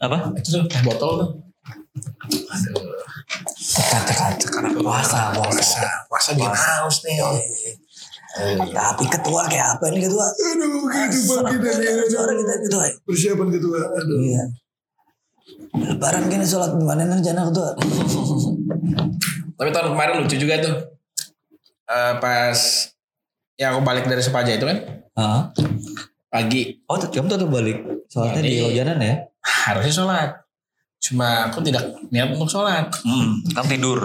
[0.01, 0.33] Apa?
[0.41, 1.31] Itu tuh botol tuh.
[2.25, 2.85] Aduh.
[4.81, 7.17] Puasa, Puasa, puasa bikin haus nih.
[8.35, 10.27] Tapi ketua kayak apa ini ketua?
[10.27, 11.71] Aduh, gitu bang kita
[12.11, 12.85] Suara kita ketua.
[13.07, 13.79] Persiapan ketua.
[13.95, 14.19] Aduh.
[14.19, 14.43] Iya.
[15.75, 17.69] Lebaran gini sholat gimana rencana ketua?
[19.55, 20.75] Tapi tahun kemarin lucu juga tuh.
[21.85, 22.59] Eh, pas
[23.55, 24.79] yang aku balik dari Sepaja itu kan
[25.15, 25.53] Hah?
[26.27, 27.79] pagi Oh, kamu tuh balik.
[28.11, 29.15] Sholatnya di Jadi- Lojanan ya?
[29.45, 30.31] harusnya sholat.
[30.99, 32.89] Cuma aku tidak niat untuk sholat.
[33.05, 34.01] Hmm, kamu tidur.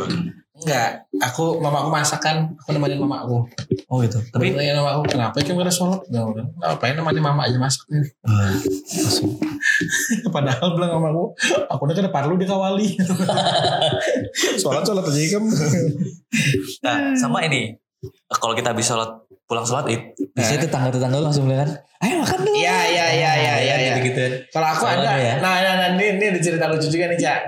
[0.59, 3.47] Enggak, aku mamaku masakan, aku nemenin mamaku.
[3.87, 4.19] Oh gitu.
[4.27, 5.99] Tapi Tapi tanya mamaku, kenapa kamu pada sholat?
[6.11, 8.03] Gak udah, ngapain nemenin mama aja masak nih.
[10.35, 11.31] Padahal bilang mamaku,
[11.71, 12.99] aku udah kena parlu dikawali.
[14.61, 15.49] sholat sholat aja kamu.
[16.83, 17.79] Nah, sama ini.
[18.27, 19.11] Kalau kita habis sholat
[19.47, 21.71] pulang sholat id, biasanya tetangga-tetangga langsung bilang kan,
[22.05, 22.53] ayo makan dulu.
[22.53, 23.93] Iya, iya, iya, iya, iya, iya.
[23.97, 24.23] Gitu.
[24.53, 25.41] Kalau aku ada, ya.
[25.41, 27.41] nah, nah, nah, ini, ini ada cerita lucu juga nih, Cak.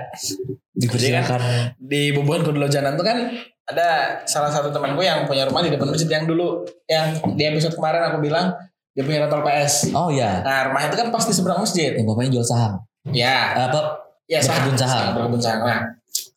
[0.72, 1.76] Dipersilakan.
[1.76, 3.28] di Bubuhan Kudu Lojanan tuh kan
[3.62, 3.88] ada
[4.24, 8.08] salah satu temanku yang punya rumah di depan masjid yang dulu yang di episode kemarin
[8.08, 8.50] aku bilang
[8.92, 9.92] dia punya rental PS.
[9.92, 11.92] Oh ya, Nah rumah itu kan pasti seberang masjid.
[11.92, 12.72] yang bapaknya jual saham.
[13.08, 14.00] Ya, Apa?
[14.26, 15.12] ya Berkebun saham.
[15.14, 15.60] Berkebun saham.
[15.64, 15.80] Nah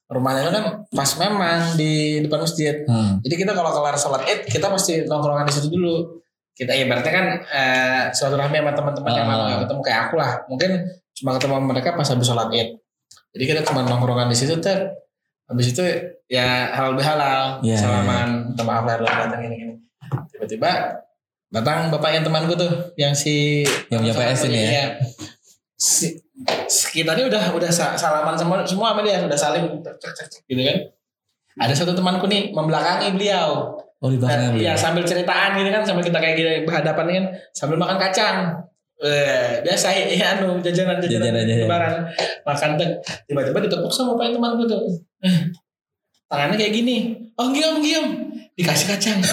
[0.06, 2.76] rumahnya itu kan pas memang di depan masjid.
[2.86, 3.20] Hmm.
[3.20, 6.22] Jadi kita kalau kelar sholat id kita pasti nongkrongan di situ dulu.
[6.52, 9.48] Kita ya berarti kan eh, suatu rahmi sama teman-teman yang Ah.
[9.50, 10.32] gak ketemu kayak aku lah.
[10.46, 10.72] Mungkin
[11.12, 12.80] cuma ketemu mereka pas habis sholat id.
[13.36, 14.96] Jadi kita cuma nongkrongan di situ ter.
[15.46, 15.84] Habis itu
[16.26, 19.74] ya halal bihalal, Iya, salaman, minta maaf lahir dan batin gini gini.
[20.32, 20.72] Tiba-tiba
[21.52, 23.62] datang bapak yang temanku tuh, yang si
[23.94, 24.66] Yang punya PS ini ya?
[24.66, 24.86] Iya.
[25.76, 26.18] Si,
[26.66, 30.62] sekitarnya udah udah sa- salaman semua semua sama dia, udah saling cek cek cek gitu
[30.64, 30.78] kan.
[31.62, 33.76] Ada satu temanku nih membelakangi beliau.
[34.00, 34.66] Oh di belakangnya Dan, beli.
[34.66, 38.38] ya sambil ceritaan gitu kan sambil kita kayak gini berhadapan kan sambil makan kacang.
[38.96, 42.08] Eh, biasa ya anu jajanan jajanan lebaran
[42.48, 42.88] makan tuh
[43.28, 44.80] tiba-tiba ditepuk sama bapak temanku tuh.
[45.20, 45.52] Eh,
[46.32, 47.28] tangannya kayak gini.
[47.36, 49.20] Oh giam giam dikasih kacang.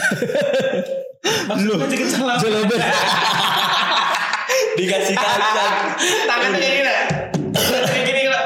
[1.23, 2.35] Dikit salam.
[4.79, 5.75] Dikasih kacang.
[6.27, 6.91] Tangannya kayak gini.
[7.87, 8.43] kayak gini kalau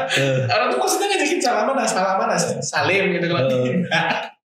[0.52, 3.48] orang tuh maksudnya ngajakin salaman, nah, salaman, nah, salim gitu kalau.
[3.64, 3.80] Eh.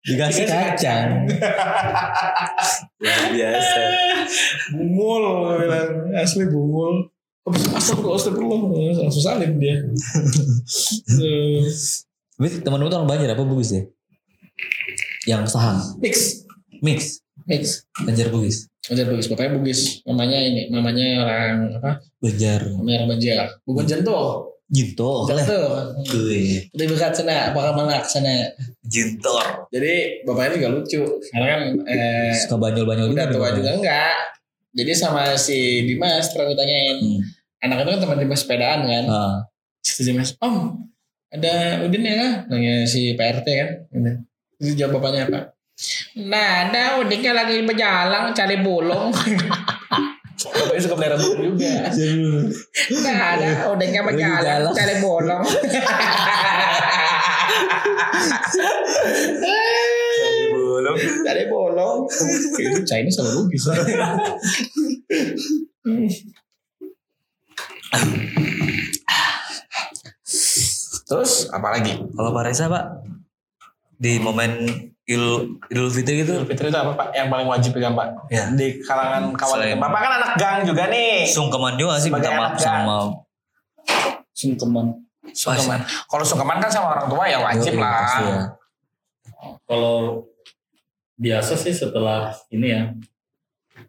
[0.07, 1.27] Dikasih kacang.
[3.01, 3.81] Luar biasa.
[4.77, 5.21] bungul
[5.65, 7.09] bilang asli bungul
[7.41, 8.61] Habis astagfirullah astagfirullah
[9.01, 9.81] langsung salim dia
[12.65, 13.81] temen lu tuh orang Banjar apa Bugis ya?
[15.29, 15.77] Yang saham.
[16.01, 16.41] Mix.
[16.81, 17.21] Mix.
[17.45, 17.85] Mix.
[18.01, 18.65] Banjar Bugis.
[18.89, 19.29] Banjar Bugis.
[19.29, 20.01] Bapaknya Bugis.
[20.09, 20.73] Mamanya ini.
[20.73, 21.91] Mamanya orang apa?
[22.17, 22.61] Banjar.
[22.73, 23.37] Mamanya orang Banjar.
[23.61, 24.50] Bukan Jento.
[24.71, 25.27] Jinto.
[25.27, 25.61] Jento.
[26.07, 26.63] Kuy.
[26.71, 27.51] Di dekat sana.
[27.51, 28.47] Bakal malak sana.
[28.87, 29.67] Jintor.
[29.67, 31.03] Jadi bapaknya juga lucu.
[31.27, 33.35] Karena kan eh, Suka banyol-banyol udah juga.
[33.35, 34.15] tua juga enggak.
[34.71, 36.97] Jadi sama si Dimas pernah gue tanyain.
[37.03, 37.19] Hmm.
[37.67, 39.05] Anak itu kan teman Dimas sepedaan kan.
[39.11, 39.35] Ah.
[39.83, 40.87] Si Dimas, Om
[41.31, 42.47] ada Udin ya?
[42.47, 43.69] Nanya si PRT kan.
[43.91, 44.15] Udah.
[44.55, 45.39] Terus jawab bapaknya apa?
[46.15, 49.11] Nah ada Udinnya lagi berjalan cari bulung.
[50.49, 51.73] Bapaknya suka pelihara burung juga.
[53.05, 54.73] Nah ada Lagi berjalan jalan.
[54.73, 55.43] cari bulung.
[60.51, 60.95] Belum.
[61.25, 61.97] cari bolong.
[62.57, 63.63] Itu Chinese sama Bugis.
[71.07, 71.93] Terus apa lagi?
[71.99, 72.85] Kalau Pak Reza Pak
[74.01, 74.65] di momen
[75.03, 77.07] Idul Idul Fitri gitu Idul Fitri itu apa Pak?
[77.11, 78.07] Yang paling wajib pegang Pak?
[78.27, 78.49] Ya.
[78.49, 79.57] Di kalangan kawan.
[79.59, 81.25] Selain- Bapak kan anak gang juga nih.
[81.27, 82.97] sungkeman juga sih Sebagai minta maaf sama
[84.31, 85.05] Sungkeman.
[85.31, 85.79] Sungkeman.
[86.07, 87.93] Kalau sungkeman kan sama orang tua ya wajib Yoi, lah.
[87.95, 88.41] pasti ya.
[89.63, 89.97] Kalau
[91.15, 92.81] biasa sih setelah ini ya.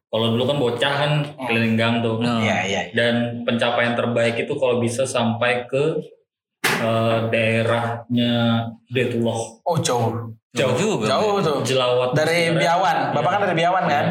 [0.06, 2.20] Kalau dulu kan bocah kan keliling gang tuh.
[2.20, 2.82] Nah, Iya iya.
[2.92, 6.04] Dan pencapaian terbaik itu kalau bisa sampai ke
[6.82, 8.34] eh, daerahnya
[8.92, 9.38] Detullah.
[9.64, 10.34] Oh jauh.
[10.52, 11.08] jauh juga.
[11.08, 11.58] Jauh tuh.
[11.64, 12.12] Jelawat.
[12.12, 13.16] Dari Biawan.
[13.16, 14.06] Bapak kan dari Biawan kan?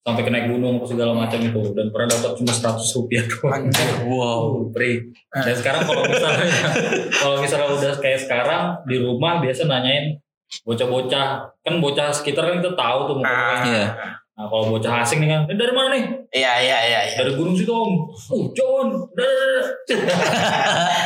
[0.00, 3.68] Sampai ke naik gunung apa segala macam itu dan pernah dapat cuma 100 rupiah doang.
[4.08, 5.12] Wow, free.
[5.28, 5.44] Ah.
[5.44, 6.48] Dan sekarang kalau misalnya
[7.20, 10.16] kalau misalnya udah kayak sekarang di rumah biasa nanyain
[10.64, 11.28] bocah-bocah
[11.62, 13.62] kan bocah sekitar kan kita tahu tuh mukanya.
[13.68, 13.86] Iya.
[14.40, 16.00] Nah kalau bocah asing nih kan, "Eh, dari mana nih?
[16.32, 17.00] Iya iya iya.
[17.12, 17.16] iya.
[17.20, 18.08] Dari gunung situ om.
[18.32, 18.88] Oh John.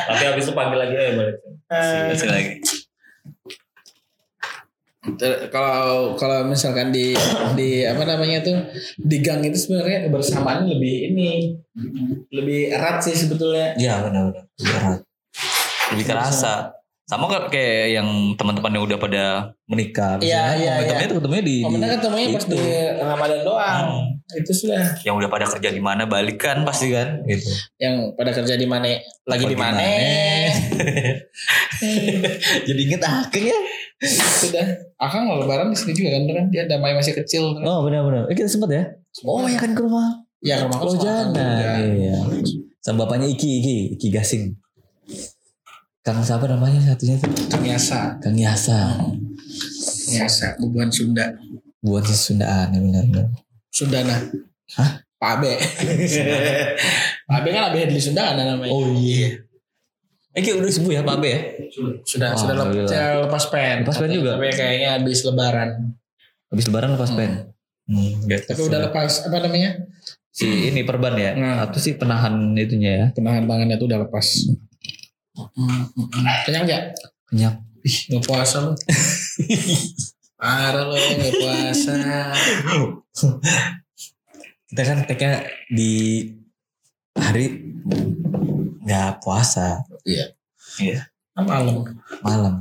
[0.07, 1.37] Tapi habis itu panggil lagi eh balik.
[1.67, 2.51] Eh, Masih lagi.
[5.19, 7.11] Ter- kalau kalau misalkan di
[7.59, 11.59] di apa namanya tuh di gang itu sebenarnya kebersamaan lebih ini
[12.31, 14.47] lebih erat sih sebetulnya Iya benar-benar.
[14.63, 15.01] Lebih erat.
[15.91, 16.71] Lebih kerasa.
[17.05, 19.25] Sama kan kayak yang teman-teman yang udah pada
[19.65, 20.17] menikah.
[20.19, 22.61] Iya, misalnya, iya, Ketemunya di, Momennya di- ketemunya pas di
[22.97, 23.85] Ramadan doang
[24.25, 24.35] Hmm.
[24.35, 27.45] itu sudah yang udah pada kerja di mana balik kan pasti kan gitu.
[27.77, 28.89] yang pada kerja di mana
[29.23, 29.85] lagi di mana
[32.65, 33.57] Jadi inget akhirnya.
[34.35, 34.65] sudah
[34.97, 38.27] akang mau lebaran di sini juga kan kan dia damai masih kecil Oh benar-benar.
[38.27, 38.85] Eh kita sempat ya.
[39.23, 40.25] Oh ya kan ke rumah.
[40.41, 41.27] ya ke rumah Oh akang jangan.
[41.31, 41.73] juga.
[41.95, 42.17] Iya.
[42.81, 44.45] Sama bapaknya Iki Iki Iki Gasing.
[46.05, 47.33] Kang siapa namanya satunya tuh?
[47.49, 49.01] Kang Yasa Kang Yasa.
[49.01, 49.17] Kang
[50.15, 51.33] Yasa bubuhan Sunda
[51.81, 53.27] Buat si Sundaan ya benar-benar.
[53.69, 54.17] Sundana
[54.75, 55.01] Hah?
[55.15, 55.53] Pak Abe
[57.27, 59.33] Pak Abe kan Abe Hedli Sundana namanya Oh iya.
[60.31, 61.41] Eh kayak udah sembuh ya Pak Abe ya?
[62.05, 62.91] sudah Wah, sudah lep- alhamdulillah.
[62.91, 64.31] sudah lepas pen Lepas pen juga?
[64.35, 65.69] tapi kayaknya habis lebaran
[66.47, 67.31] Habis lebaran lepas pen.
[67.85, 68.45] Hmm, gitu.
[68.47, 69.71] tapi udah lepas apa namanya
[70.29, 71.57] si ini perban ya Nah.
[71.63, 74.25] atau sih penahan itunya ya penahan tangannya tuh udah lepas
[76.47, 76.83] kenyang gak?
[77.29, 77.55] kenyang.
[77.85, 78.73] Ih nggak puasa lu.
[80.41, 81.95] Parah lo nggak puasa.
[84.71, 86.25] Kita kan tagnya di
[87.15, 87.75] hari
[88.85, 89.85] nggak puasa.
[90.05, 90.33] Iya.
[90.81, 90.99] iya.
[91.35, 91.77] Kan malam.
[92.23, 92.55] Malam.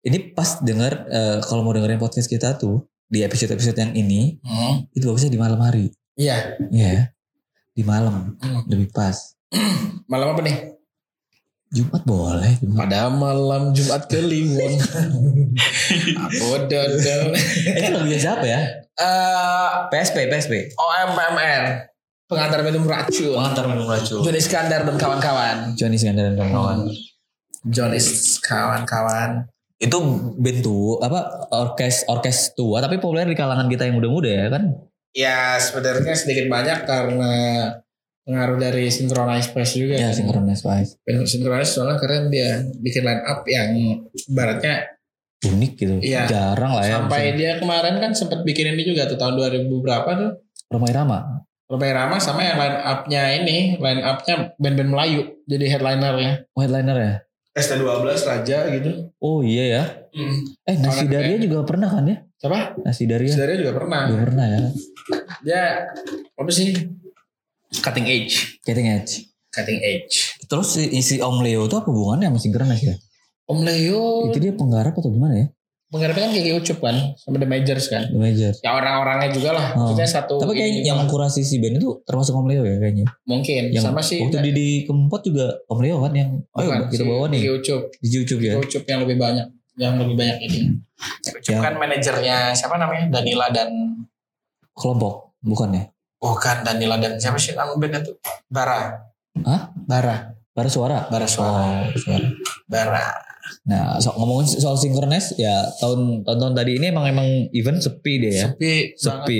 [0.00, 4.38] Ini pas dengar eh, kalau mau dengerin podcast kita tuh di episode episode yang ini
[4.40, 4.86] Hmm.
[4.94, 5.90] itu bagusnya di malam hari.
[6.16, 6.56] Iya.
[6.70, 7.10] Iya.
[7.74, 8.38] Di malam.
[8.38, 8.62] Hmm.
[8.70, 9.34] lebih pas.
[10.10, 10.73] Malam apa nih?
[11.72, 12.86] Jumat boleh Jumat.
[12.86, 14.72] Pada malam Jumat Kliwon.
[16.28, 17.32] Aku dodol.
[17.38, 18.60] Itu lagunya siapa ya?
[18.94, 23.36] Eh, PSP PSP OMPMR Pengantar minum racun.
[23.36, 24.24] Pengantar minum racun.
[24.24, 25.76] Joni Iskandar dan kawan-kawan.
[25.76, 26.78] Johnny Iskandar dan kawan-kawan.
[27.68, 28.00] Joni
[28.40, 29.30] kawan-kawan.
[29.76, 29.98] Itu
[30.40, 34.72] band tuh apa orkes orkes tua tapi populer di kalangan kita yang muda-muda ya kan?
[35.12, 37.32] Ya sebenarnya sedikit banyak karena
[38.24, 39.94] pengaruh dari Synchronize Press juga.
[39.94, 40.16] ya kan.
[40.16, 40.92] Synchronized Wise
[41.24, 43.68] Synchronize soalnya keren dia bikin line up yang
[44.28, 44.88] baratnya
[45.44, 45.94] unik gitu.
[46.00, 46.24] Iya.
[46.24, 50.10] jarang lah ya sampai dia kemarin kan sempat bikin ini juga tuh tahun 2000 berapa
[50.10, 50.30] tuh?
[50.66, 56.48] Romai Rama Romai Rama sama yang line up-nya ini line up-nya band-band Melayu jadi headlinernya.
[56.52, 57.14] Oh, headliner ya?
[57.54, 58.90] ST12 Raja gitu.
[59.16, 59.84] Oh iya ya.
[60.10, 60.42] Hmm.
[60.64, 62.16] eh Nasi Daria kayak- juga pernah kan ya?
[62.36, 62.80] Siapa?
[62.80, 63.32] Nasi Daria.
[63.32, 64.00] Saudara juga pernah.
[64.08, 64.58] Juga pernah ya.
[65.40, 65.62] Dia
[66.34, 66.72] apa sih
[67.80, 69.12] cutting edge Cutting Edge
[69.54, 72.96] cutting edge terus si, si Om Leo tuh apa hubungannya sama Synchronized ya
[73.46, 75.46] Om Leo itu dia penggarap atau gimana ya
[75.94, 76.96] Penggarapnya kan Kiki Ucup kan.
[77.14, 78.10] Sama The Majors kan.
[78.10, 78.50] The Major.
[78.66, 79.66] Ya orang-orangnya juga lah.
[79.78, 79.94] Oh.
[79.94, 80.42] Maksudnya satu.
[80.42, 81.10] Tapi kayak yang juga.
[81.14, 83.06] kurasi si band itu termasuk Om Leo ya kayaknya.
[83.22, 83.62] Mungkin.
[83.70, 84.18] Yang sama sih.
[84.18, 87.40] Waktu di, di Kempot juga Om Leo kan yang ayo Bukan, kita si bawa nih
[87.46, 87.82] Kiki Ucup.
[87.94, 88.52] di YouTube ya.
[88.58, 89.46] Kiki Ucup yang lebih banyak.
[89.78, 90.60] Yang lebih banyak ini.
[91.30, 91.58] Ucup Ya.
[91.62, 93.04] kan manajernya siapa namanya?
[93.14, 93.70] Danila dan
[94.74, 95.84] Kelompok bukan ya?
[96.24, 98.16] Bukan Danila dan siapa sih nama bandnya tuh?
[98.48, 98.96] Bara.
[99.44, 99.68] Hah?
[99.76, 100.32] Bara.
[100.56, 101.04] Bara suara.
[101.12, 101.84] Bara suara.
[101.84, 102.28] Oh, suara.
[102.64, 103.04] Bara.
[103.68, 108.32] Nah, so, ngomongin soal synchronize ya tahun tahun tadi ini emang emang event sepi deh
[108.32, 108.44] ya.
[108.48, 108.96] Sepi.
[108.96, 109.38] Sepi.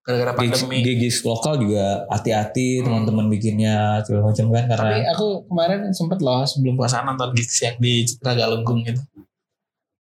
[0.00, 0.80] Gara-gara pandemi.
[0.80, 3.04] gigs lokal juga hati-hati Hmm.
[3.04, 7.60] teman-teman bikinnya segala macam kan karena Tapi aku kemarin sempet loh sebelum puasa nonton gigs
[7.60, 9.04] yang di Ragalunggung gitu.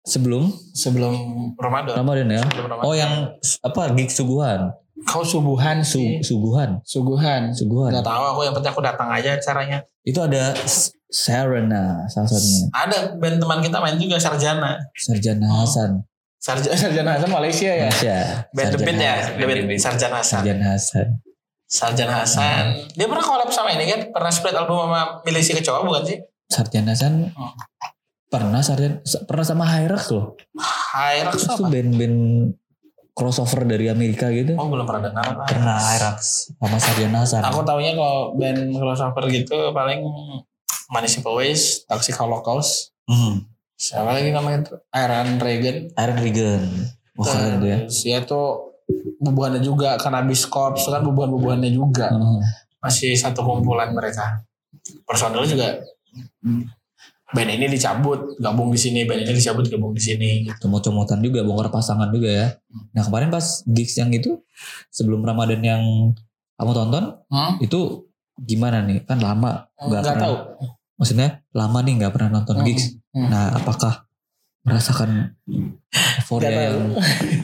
[0.07, 1.13] sebelum Sebelum
[1.59, 1.99] Ramadan.
[1.99, 2.41] Ramadan ya.
[2.47, 2.87] Sebelum Ramadan.
[2.87, 3.13] Oh yang
[3.59, 4.71] apa gigs suguhan,
[5.05, 6.17] Kau subuhan Su, sih.
[6.19, 7.53] suguhan, Suguhan.
[7.53, 7.93] suguhan.
[7.93, 9.77] Gak tahu aku yang penting aku datang aja caranya.
[10.01, 10.55] Itu ada
[11.07, 12.67] Serena salah satunya.
[12.73, 14.75] Ada band teman kita main juga Sarjana.
[14.93, 15.63] Sarjana Oh.
[15.63, 16.03] Hasan.
[16.37, 17.87] Sarjana, Sarjana Hasan Malaysia ya.
[17.87, 18.17] Malaysia.
[18.51, 19.13] Band The Beat ya.
[19.33, 19.79] The Beat.
[19.79, 20.41] Sarjana Hasan.
[20.43, 21.07] Sarjana Hasan.
[21.67, 22.65] Sarjana Hasan.
[22.93, 23.99] Dia pernah collab sama ini kan?
[24.11, 26.17] Pernah split album sama Milisi Kecoa bukan sih?
[26.47, 27.51] Sarjana Hasan Oh.
[28.27, 30.35] pernah Sarjana pernah sama Hyrax loh.
[30.59, 32.17] Hyrax Itu band-band
[33.17, 34.53] crossover dari Amerika gitu.
[34.61, 35.25] Oh belum pernah dengar.
[35.49, 37.41] Pernah Hyrax sama Sarjana Hasan.
[37.49, 40.05] Aku taunya kalau band crossover gitu paling
[40.93, 42.93] Municipal Waste, Toxic Holocaust.
[43.09, 43.49] Hmm.
[43.73, 44.77] Siapa lagi namanya tuh?
[44.93, 45.89] Iron Reagan.
[45.97, 46.63] Iron Regan.
[47.17, 47.79] Wah keren tuh ya.
[48.05, 48.77] Ya tuh
[49.17, 52.13] bubuhannya juga Cannabis Corps kan bubuhan-bubuhannya juga.
[52.13, 52.37] Hmm.
[52.77, 54.45] Masih satu kumpulan mereka.
[55.09, 55.81] Personel juga
[57.27, 60.55] band ini dicabut, gabung di sini, band ini dicabut, gabung di sini gitu.
[60.63, 62.47] Comot-comotan juga, bongkar pasangan juga ya.
[62.91, 64.39] Nah kemarin pas gigs yang itu
[64.89, 65.83] sebelum Ramadan yang
[66.55, 67.59] kamu tonton Hmm?
[67.59, 68.07] itu
[68.39, 69.03] gimana nih?
[69.03, 70.23] Kan lama nggak Enggak pernah.
[70.23, 70.35] tahu.
[70.95, 72.65] Maksudnya lama nih nggak pernah nonton Hmm.
[72.65, 72.85] gigs.
[73.11, 73.27] Hmm.
[73.27, 74.07] Nah apakah
[74.63, 75.35] merasakan
[76.17, 76.63] euforia Nggak tahu.
[76.63, 76.79] yang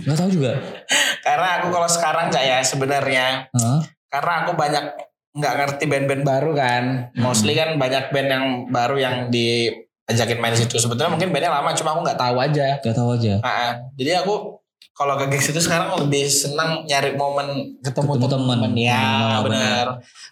[0.04, 0.52] nggak tahu juga?
[1.26, 3.80] Karena aku kalau sekarang nggak ya sebenarnya Hah?
[4.06, 4.86] karena aku banyak
[5.34, 6.84] nggak ngerti band-band baru kan.
[7.15, 10.78] Mostly kan banyak band yang baru yang diajakin main situ.
[10.78, 12.78] Sebetulnya mungkin bandnya lama cuma aku nggak tahu aja.
[12.80, 13.34] Nggak tahu aja.
[13.41, 14.62] Ah, jadi aku
[14.93, 18.58] kalau ke gigs itu sekarang lebih senang nyari momen ketemu, Ketemu teman.
[18.62, 18.74] teman.
[18.78, 19.86] Ya Hmm, benar.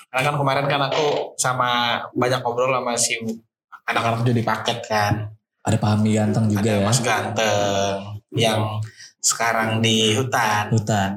[0.07, 1.69] Karena kan kemarin kan aku sama
[2.13, 3.17] banyak ngobrol sama si
[3.83, 5.33] anak-anak judi paket kan.
[5.61, 6.85] Ada Pahami ganteng juga Ada ya.
[6.85, 7.95] Mas Ganteng
[8.33, 8.61] yang
[9.17, 11.11] sekarang di hutan Hutan.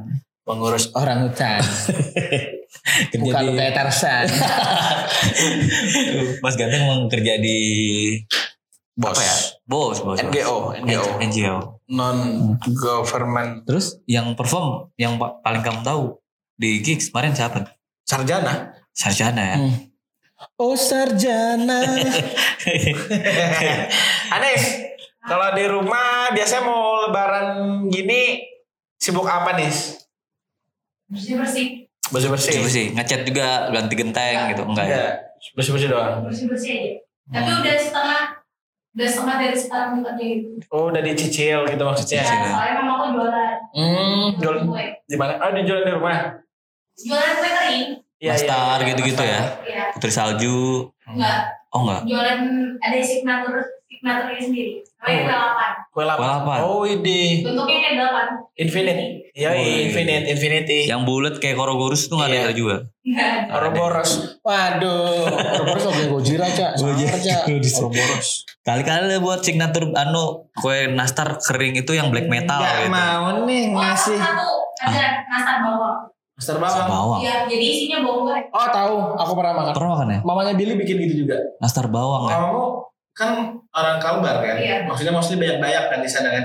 [0.45, 1.61] mengurus orang hutan.
[2.95, 4.27] Kerja Bukan di kayak Tarzan.
[6.43, 7.59] Mas Ganteng emang kerja di
[8.95, 9.11] Bos.
[9.11, 9.37] apa ya?
[9.65, 10.15] Bos, bos.
[10.15, 10.19] bos.
[10.23, 11.57] NGO, NGO, NGO.
[11.85, 12.17] non
[12.65, 16.17] government Terus yang perform yang pa- paling kamu tahu
[16.55, 17.75] di gigs kemarin siapa?
[18.05, 18.71] sarjana.
[18.91, 19.57] Sarjana ya.
[19.59, 19.75] Hmm.
[20.55, 21.83] Oh sarjana.
[24.31, 24.59] Aneh.
[25.25, 27.49] Kalau di rumah biasanya mau lebaran
[27.89, 28.45] gini
[28.95, 29.73] sibuk apa nih?
[31.05, 31.67] bersih bersih
[32.15, 32.51] Bersih bersih.
[32.53, 35.03] Bersih bersih, ngecat juga ganti genteng gitu enggak ya?
[35.53, 36.23] Bersih bersih doang.
[36.23, 36.91] bersih bersih aja
[37.27, 38.21] tapi udah setengah
[38.95, 42.23] udah setengah dari sekarang bukannya gitu Oh udah dicicil gitu ya, maksudnya.
[42.23, 44.55] soalnya mama aku jualan Hmm, jual
[45.03, 45.33] di mana?
[45.41, 46.19] Oh dijual di rumah.
[46.95, 48.47] jualan kue kering Iya, iya,
[48.79, 49.41] iya, gitu-gitu ya.
[49.67, 50.87] ya Putri salju.
[51.05, 52.01] enggak Oh enggak.
[52.07, 52.41] jualan
[52.79, 55.25] ada signatur signaturnya sendiri namanya Oh.
[55.25, 56.23] kue lapan Kue lapan.
[56.23, 56.59] Kue lapan.
[56.63, 59.03] Oh ini bentuknya kayak delapan Infinite.
[59.35, 59.77] Iya, Oh, iya.
[59.85, 60.79] Infinite, Infinity.
[60.87, 62.41] Yang bulat kayak Korogorus tuh enggak Iya.
[62.41, 62.77] ada juga.
[63.03, 64.11] enggak ada Ouroboros.
[64.41, 65.27] Waduh.
[65.27, 66.79] Ouroboros oke Gojira, Cak.
[66.79, 67.43] Gojira, Cak.
[67.77, 68.29] Ouroboros.
[68.63, 72.91] Kali-kali buat signatur anu kue nastar kering itu yang black metal Nggak gitu.
[72.91, 74.17] mau nih oh ngasih.
[74.17, 74.49] satu
[74.81, 75.97] ada nastar bawang
[76.35, 76.89] Nastar bawang.
[76.89, 77.21] bawang.
[77.21, 79.73] ya jadi isinya bawang goreng Oh tahu, aku pernah makan.
[79.73, 80.19] Pernah makan ya?
[80.23, 81.37] Mamanya Billy bikin gitu juga.
[81.59, 82.39] Nastar bawang ya.
[82.39, 82.63] Kamu
[83.13, 83.31] kan
[83.69, 84.57] orang Kalbar kan?
[84.57, 84.77] Iya.
[84.85, 86.45] Maksudnya mostly banyak Dayak kan di sana kan?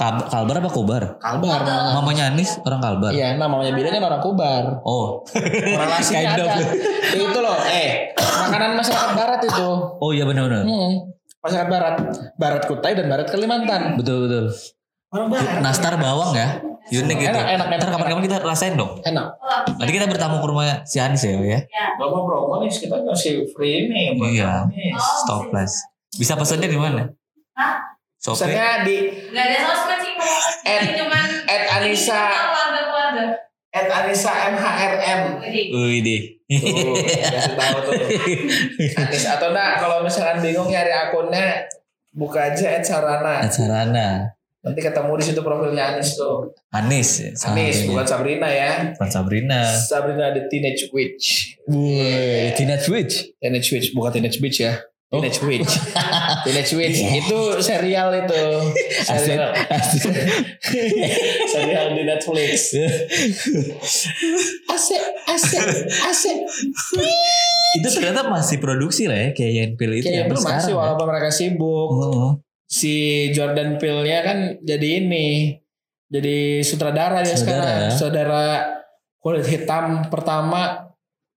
[0.00, 1.02] Kab- Kalbar apa Kobar?
[1.20, 1.60] Kalbar.
[1.92, 3.12] Mamanya Anis orang Kalbar.
[3.12, 4.80] Iya, nah mamanya Billy kan orang Kubar.
[4.80, 5.20] Oh.
[5.28, 6.48] Kind of.
[6.48, 6.64] ada.
[7.12, 9.68] itu loh, eh makanan masyarakat Barat itu.
[10.00, 10.64] Oh iya benar-benar.
[10.64, 11.04] Hmm.
[11.40, 11.94] Masyarakat Barat,
[12.34, 14.00] Barat Kutai dan Barat Kalimantan.
[14.00, 14.44] Betul betul.
[15.12, 15.60] Orang Barat.
[15.60, 16.48] Nastar bawang ya.
[16.88, 17.28] Unik gitu.
[17.28, 18.98] Enak, enak, enak, Ntar kapan-kapan kita rasain dong.
[19.04, 19.26] Enak.
[19.76, 21.60] Nanti kita bertamu ke rumah si Anis ya, ya.
[21.60, 24.64] ya Bapak promo nih kita kasih free nih buat Iya.
[24.64, 24.96] Anis.
[25.22, 25.72] Stop plus.
[26.16, 27.04] Bisa pesannya di mana?
[27.54, 27.89] Hah?
[28.20, 28.96] Pesannya di
[29.32, 30.12] nggak ada sosmed sih
[30.60, 32.22] At- Ini cuman at Anissa.
[33.70, 35.20] at Anissa MHRM.
[35.40, 36.22] Wih deh.
[36.50, 36.92] Tuh,
[37.56, 37.94] tahu tuh.
[38.98, 41.64] Anis atau enggak kalau misalkan bingung nyari akunnya
[42.10, 43.46] buka aja at Sarana.
[43.46, 44.26] Sarana.
[44.60, 46.52] Nanti ketemu di situ profilnya Anis tuh.
[46.68, 47.24] Anis.
[47.24, 48.92] ya, Anis bukan Sabrina ya.
[48.92, 49.60] Bukan Sabrina.
[49.64, 51.56] Sabrina the Teenage Witch.
[51.64, 53.32] Wih, Teenage Witch.
[53.40, 54.76] Teenage Witch bukan Teenage Witch ya.
[55.12, 55.72] Teenage Witch.
[56.46, 58.42] Teenage Witch itu serial itu.
[59.02, 59.50] Serial.
[61.52, 62.78] serial di Netflix.
[64.70, 65.62] Asik, asik,
[66.06, 66.36] asik.
[67.70, 70.70] itu ternyata masih produksi lah ya kayak Yen Pil itu Kayak masih sekarang.
[70.70, 70.74] ya.
[70.78, 71.90] walaupun mereka sibuk.
[71.90, 72.30] Oh.
[72.70, 72.94] Si
[73.34, 75.58] Jordan Peele-nya kan jadi ini.
[76.10, 77.90] Jadi sutradara dia Sutradara sekarang.
[77.94, 78.42] Saudara
[79.18, 80.89] kulit hitam pertama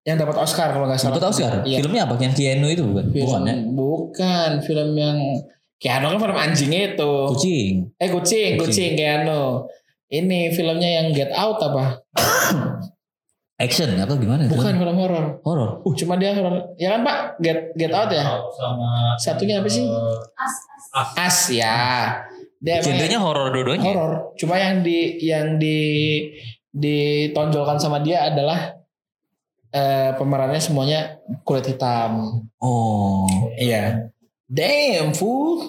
[0.04, 1.16] yang dapat Oscar kalau nggak salah.
[1.16, 1.54] Dapat Oscar.
[1.64, 1.78] Iya.
[1.80, 2.14] Filmnya apa?
[2.20, 3.06] Yang Keanu itu bukan?
[3.12, 3.56] Film, Bukan ya?
[3.72, 5.18] bukan film yang
[5.80, 7.12] Keanu kan film anjingnya itu.
[7.32, 7.74] Kucing.
[8.00, 8.68] Eh kucing, Kucing.
[8.68, 9.64] kucing, Keanu.
[10.08, 12.04] Ini filmnya yang Get Out apa?
[13.64, 14.44] Action apa gimana?
[14.44, 14.54] itu?
[14.60, 15.26] Bukan film horor.
[15.46, 15.70] Horor.
[15.88, 16.76] Uh, Cuma dia horor.
[16.76, 17.18] Ya kan Pak?
[17.40, 18.24] Get Get Out ya?
[18.52, 19.88] Sama Satunya apa sih?
[20.36, 20.56] As,
[20.92, 21.08] as.
[21.16, 21.78] As ya.
[22.60, 22.84] Dia
[23.20, 23.88] horor dua-duanya.
[23.88, 24.12] horor.
[24.36, 25.80] Cuma yang di yang di
[26.74, 28.74] ditonjolkan sama dia adalah
[29.74, 32.46] eh, pemerannya semuanya kulit hitam.
[32.58, 33.26] Oh.
[33.58, 34.14] Iya.
[34.46, 35.66] Damn fool.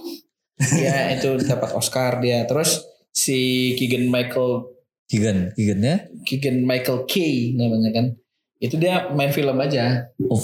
[0.77, 2.45] ya itu dapat Oscar dia.
[2.45, 4.71] Terus si Keegan Michael
[5.05, 5.97] Kigan, Kigan ya?
[6.25, 8.07] Keegan Michael Kay namanya kan.
[8.57, 10.09] Itu dia main film aja.
[10.25, 10.41] Oh,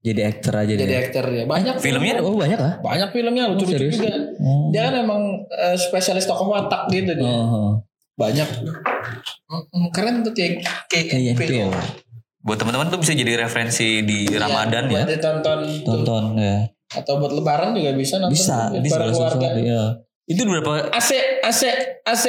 [0.00, 1.04] jadi aktor aja Jadi dia.
[1.04, 1.44] aktor ya.
[1.44, 2.32] Banyak Filmnya film.
[2.32, 2.74] oh banyak lah.
[2.80, 4.00] banyak filmnya Oh, lucu-lucu serius?
[4.00, 4.16] juga.
[4.40, 4.72] Oh.
[4.72, 7.28] Dia kan emang eh, spesialis tokoh watak gitu dia.
[7.28, 7.76] Oh.
[8.16, 8.48] Banyak.
[9.92, 11.36] Keren tuh kayak kayak.
[11.36, 11.68] Pil.
[12.40, 15.02] Buat teman-teman tuh bisa jadi referensi di Ramadan Iya, ya.
[15.04, 15.84] Buat ditonton tuh.
[15.84, 16.56] Tonton ya.
[16.90, 18.32] Atau buat lebaran juga bisa nonton.
[18.32, 19.48] Bisa, bareng segala keluarga.
[19.52, 19.82] sesuatu ya.
[20.24, 21.10] Itu berapa AC,
[21.44, 21.62] AC,
[22.06, 22.24] AC.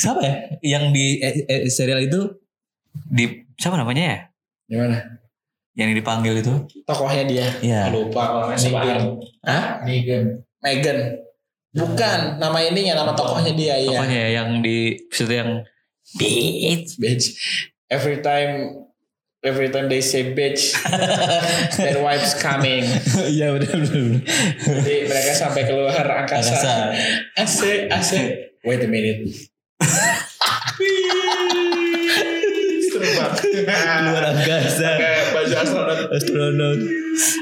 [0.00, 0.34] siapa ya
[0.64, 2.20] yang di eh, eh, serial itu
[2.94, 4.18] di siapa namanya ya?
[4.70, 4.98] Gimana?
[5.72, 6.54] Yang dipanggil itu?
[6.84, 7.46] Tokohnya dia.
[7.64, 7.90] Iya.
[7.90, 8.84] Lupa salah.
[8.84, 9.00] Negan.
[9.44, 9.64] Hah?
[9.84, 10.24] Negan.
[10.60, 10.98] Megan.
[11.72, 13.96] Bukan, nama ininya, nama tokohnya dia ya.
[13.96, 15.64] Pokoknya ya, yang di situ yang
[16.18, 17.00] Bitch.
[17.00, 17.26] Bitch.
[17.88, 18.84] Every time
[19.42, 20.72] every time they say bitch,
[21.76, 22.84] their wife's coming.
[23.16, 24.22] Iya benar benar.
[24.60, 26.52] Jadi mereka sampai keluar angkasa.
[26.52, 26.74] Angkasa.
[27.36, 28.26] Asik, asik.
[28.64, 29.26] Wait a minute.
[34.02, 34.88] Luar angkasa.
[34.94, 35.98] Pakai baju astronot.
[36.12, 36.78] Astronot.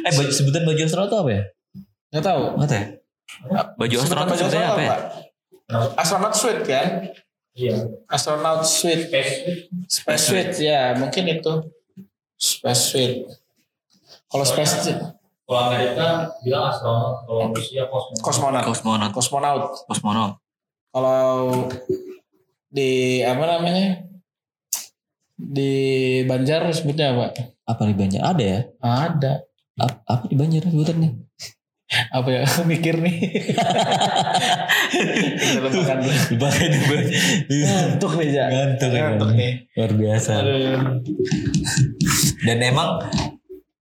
[0.07, 1.43] Eh baju sebutan baju astronot apa ya?
[2.15, 2.43] Nggak tahu.
[2.59, 3.00] Apa ya?
[3.79, 4.95] Baju astronot baju itu sebetulnya apa ya?
[5.95, 6.87] Astronaut suite kan?
[7.55, 7.87] Iya.
[8.11, 9.07] Astronaut suite.
[9.07, 9.35] Space.
[9.87, 11.53] Space suite ya, mungkin itu.
[12.35, 13.19] Space suite.
[14.31, 14.95] Kalau space
[15.51, 18.23] Kalau Amerika bilang astronot, kalau Rusia kosmonot.
[18.23, 18.63] kosmonot.
[18.63, 19.11] Kosmonot.
[19.11, 19.65] Kosmonaut.
[19.91, 20.33] Kosmonot.
[20.91, 21.67] Kalau
[22.71, 24.07] di apa namanya?
[25.41, 25.73] Di
[26.29, 27.33] Banjar sebutnya apa?
[27.67, 28.23] Apa di Banjar?
[28.23, 28.61] Ada ya?
[28.79, 29.33] Ada.
[29.81, 31.30] Apa, apa di Banjar sebutannya?
[31.91, 32.43] Apa ya?
[32.71, 33.17] Mikir nih.
[36.31, 37.21] Dipakai di Banjar.
[37.51, 38.45] Ngantuk nih, Ja.
[38.49, 39.01] Ngantuk, ya.
[39.05, 39.53] Ngantuk nih.
[39.75, 40.31] Luar biasa.
[40.37, 41.03] Aduh.
[42.41, 42.89] Dan emang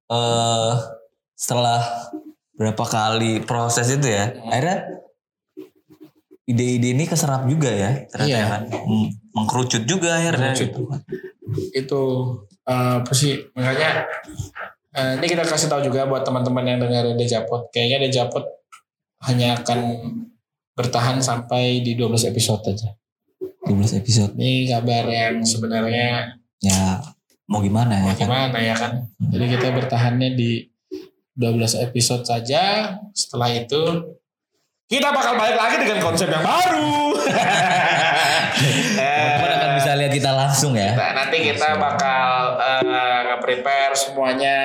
[0.10, 0.72] eh
[1.34, 1.80] setelah
[2.58, 4.90] berapa kali proses itu ya, akhirnya
[6.44, 8.40] ide-ide ini keserap juga ya, ternyata Iya.
[8.40, 8.62] ya kan.
[8.84, 10.52] M- Mengkerucut juga akhirnya.
[10.52, 10.74] Mengkerucut.
[10.74, 10.82] gitu.
[11.74, 12.02] itu
[12.64, 14.06] eh, apa sih makanya
[14.92, 18.46] eh, ini kita kasih tahu juga buat teman-teman yang dengar Dejapot kayaknya Dejapot
[19.26, 19.80] hanya akan
[20.74, 22.90] bertahan sampai di 12 episode aja
[23.68, 24.32] 12 episode.
[24.36, 27.00] ini kabar yang sebenarnya Ya
[27.46, 28.28] mau gimana ya kan?
[28.28, 30.68] gimana ya kan jadi kita bertahannya di
[31.34, 33.82] 12 episode saja setelah itu
[34.86, 37.14] kita bakal balik lagi dengan konsep yang baru
[39.00, 40.92] Teman akan bisa lihat kita langsung ya.
[40.92, 43.09] Nah, nanti kita bakal eh,
[43.50, 44.58] nge-prepare semuanya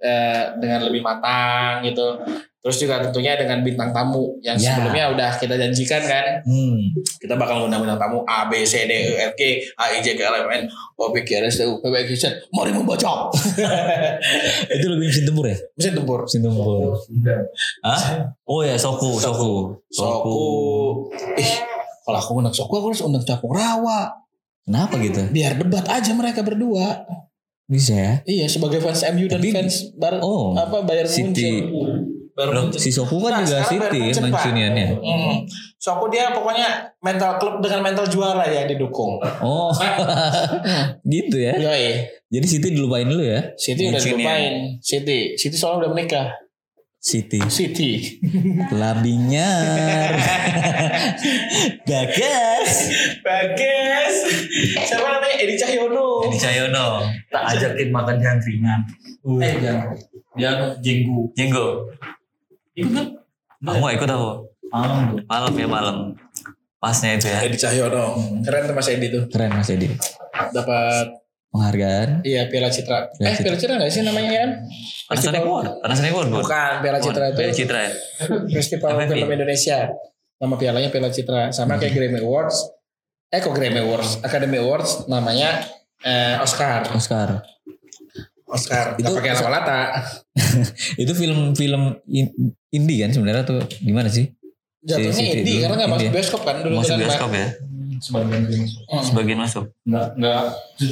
[0.00, 2.16] eh, dengan lebih matang gitu.
[2.64, 4.72] Terus juga tentunya dengan bintang tamu yang Ya.
[4.72, 6.40] sebelumnya udah kita janjikan kan.
[6.48, 6.80] Hmm.
[7.20, 10.16] Kita bakal ngundang bintang tamu A B C D E F G H I J
[10.16, 10.62] K L M N
[10.96, 12.24] O P Q R S T U P W X Y Z.
[12.56, 13.28] Mari membaca.
[14.80, 15.60] Itu lebih mesin tempur ya?
[15.76, 16.24] Mesin tempur.
[16.24, 16.96] Mesin tempur.
[17.84, 18.00] Hah?
[18.48, 19.76] Oh ya Soku, Soku.
[19.92, 20.40] Soku.
[21.36, 21.52] Ih,
[22.00, 24.08] kalau aku undang Soku aku harus undang Capung Rawa.
[24.64, 25.20] Kenapa gitu?
[25.28, 27.04] Biar debat aja mereka berdua.
[27.64, 28.12] Bisa ya?
[28.22, 31.64] Iya, sebagai fans MU dan Tapi- fans bar Oh, apa Bayern City.
[31.64, 32.12] Munchen.
[32.34, 32.76] Bayern Loh, Munchen.
[32.78, 34.20] si Soku kan Nah, juga City ya.
[34.20, 34.86] Mancuniannya.
[34.94, 35.34] Hmm.
[35.76, 36.68] Soku dia pokoknya
[37.00, 39.16] mental klub dengan mental juara ya didukung.
[39.40, 39.72] Oh,
[41.06, 41.56] gitu ya?
[41.56, 42.04] Yoi.
[42.30, 43.40] Jadi City dilupain dulu ya?
[43.54, 44.52] City udah dilupain.
[44.80, 45.32] City.
[45.34, 46.26] City soalnya udah menikah.
[47.04, 47.36] City.
[47.52, 47.90] City.
[48.72, 50.16] Labinyar.
[51.84, 52.72] Gagas.
[53.26, 54.16] Bagus.
[54.80, 55.36] Siapa namanya?
[55.36, 56.24] Edi Cahyono.
[56.24, 57.04] Ini Cahyono.
[57.28, 58.80] Tak ajakin makan jangkringan.
[59.36, 59.92] Eh jangan.
[60.32, 61.28] Dia anu jenggu.
[61.36, 61.92] Jenggo.
[62.72, 63.06] Itu kan
[63.64, 64.30] Aku gak ikut aku.
[64.72, 65.20] malam.
[65.28, 65.96] Malam ya malam.
[66.80, 67.44] Pasnya itu ya.
[67.44, 68.16] Edi Cahyono.
[68.40, 69.28] Keren tuh Mas Edi tuh.
[69.28, 69.92] Keren Mas Edi.
[70.32, 71.23] Dapat
[71.54, 72.26] penghargaan.
[72.26, 73.14] Iya Piala Citra.
[73.14, 73.44] Piala eh Citra.
[73.46, 74.50] Piala Citra nggak sih namanya kan?
[75.06, 75.68] Panasonic Award.
[75.78, 76.28] Panasonic Award.
[76.34, 76.72] bukan?
[76.82, 77.38] Piala Citra itu.
[77.38, 77.90] Piala Citra ya.
[78.50, 78.90] Festival.
[79.06, 79.78] Film Indonesia.
[80.34, 81.54] Nama pialanya Piala Citra.
[81.54, 82.58] Sama kayak Grammy Awards.
[83.30, 84.18] Eh kok Grammy Awards?
[84.20, 85.62] Academy Awards namanya
[86.02, 86.90] eh, Oscar.
[86.90, 87.38] Oscar.
[88.44, 88.98] Oscar.
[88.98, 89.80] Itu pakai nama lata.
[91.02, 92.34] Itu film-film in-
[92.68, 94.30] indie kan sebenarnya tuh gimana sih?
[94.84, 97.46] Jatuhnya Si- indie karena nggak masuk bioskop kan dulu Masuk kan, bioskop ya.
[98.04, 98.82] Sebagian masuk.
[98.84, 99.00] Hmm.
[99.00, 99.64] Sebagian masuk.
[99.88, 100.42] Enggak enggak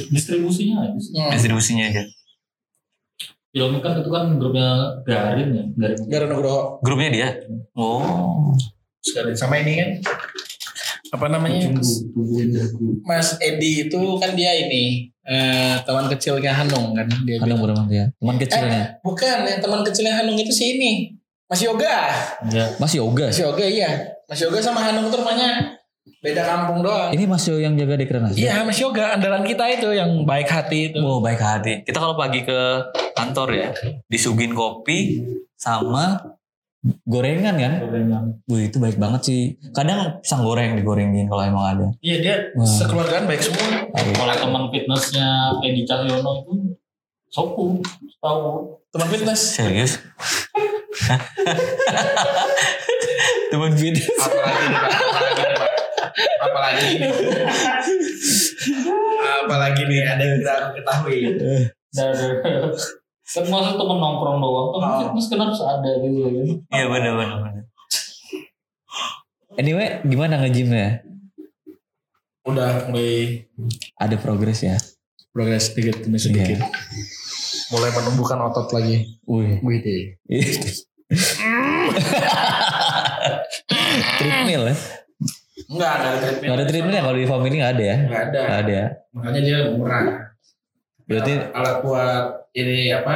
[0.09, 0.97] distribusinya aja.
[0.97, 1.11] sih.
[1.13, 1.31] Hmm.
[1.37, 2.03] Distribusinya aja.
[3.53, 4.69] Filmnya kan itu kan grupnya
[5.05, 5.97] Garin ya, Garin.
[6.09, 6.81] Gara Nugroho.
[6.81, 7.29] Grupnya dia.
[7.77, 8.49] Oh.
[8.97, 9.37] Sekali.
[9.37, 9.89] Sama ini kan.
[11.13, 11.69] Apa namanya?
[13.05, 17.85] Mas Edi itu kan dia ini eh, teman kecilnya Hanung kan dia Hanung bilang.
[17.85, 18.05] berapa ya?
[18.17, 18.97] Teman kecilnya.
[19.05, 21.13] Bukan, yang teman kecilnya Hanung itu si ini.
[21.45, 22.09] Mas Yoga.
[22.49, 22.73] Ya.
[22.81, 23.29] Mas Yoga.
[23.29, 24.17] Mas Yoga iya.
[24.25, 25.77] Mas Yoga sama Hanung tuh rumahnya
[26.23, 27.11] beda kampung doang.
[27.15, 28.35] Ini Mas Yo yang jaga di Kerenas.
[28.35, 30.99] Iya, Mas Yoga andalan kita itu yang baik hati itu.
[30.99, 31.83] Oh baik hati.
[31.83, 32.59] Kita kalau pagi ke
[33.15, 33.69] kantor ya,
[34.07, 35.23] disuguhin kopi
[35.55, 36.19] sama
[37.07, 37.73] gorengan kan.
[37.87, 38.23] Gorengan.
[38.51, 39.41] Wih itu baik banget sih.
[39.71, 41.87] Kadang pisang goreng digorengin kalau emang ada.
[42.03, 42.67] Iya dia Wah.
[42.67, 43.87] sekeluargaan baik semua.
[43.95, 45.27] Kalau teman fitnessnya
[45.63, 46.75] Edi Cahyono itu
[47.33, 47.81] Sopu,
[48.21, 48.77] tahu.
[48.93, 49.57] Teman fitness.
[49.57, 49.97] Serius?
[53.49, 53.97] Teman fit.
[53.97, 54.67] Apalagi?
[56.39, 56.89] Apalagi?
[59.43, 61.17] Apalagi nih ada yang aku ketahui.
[63.23, 64.99] Kan masa temen nongkrong doang, temen Oh.
[64.99, 66.43] fitness kan harus ada gitu ya.
[66.69, 67.63] Iya benar benar benar.
[69.55, 71.05] Anyway, gimana nge-gymnya?
[72.43, 73.47] Udah mulai
[73.95, 74.75] Ada progres ya?
[75.31, 76.61] progres sedikit demi sedikit.
[77.71, 79.17] Mulai menumbuhkan otot lagi.
[79.25, 79.57] Wih.
[79.63, 80.03] Wih deh.
[84.19, 84.75] treadmill ya?
[85.69, 86.47] Enggak ada treadmill.
[86.49, 87.97] Gak ada treadmill ya kalau di family gak ada ya?
[87.97, 88.41] Enggak ada.
[88.41, 88.87] Gak ada ya?
[89.13, 90.03] Makanya dia murah.
[91.03, 93.15] Berarti alat buat ini apa?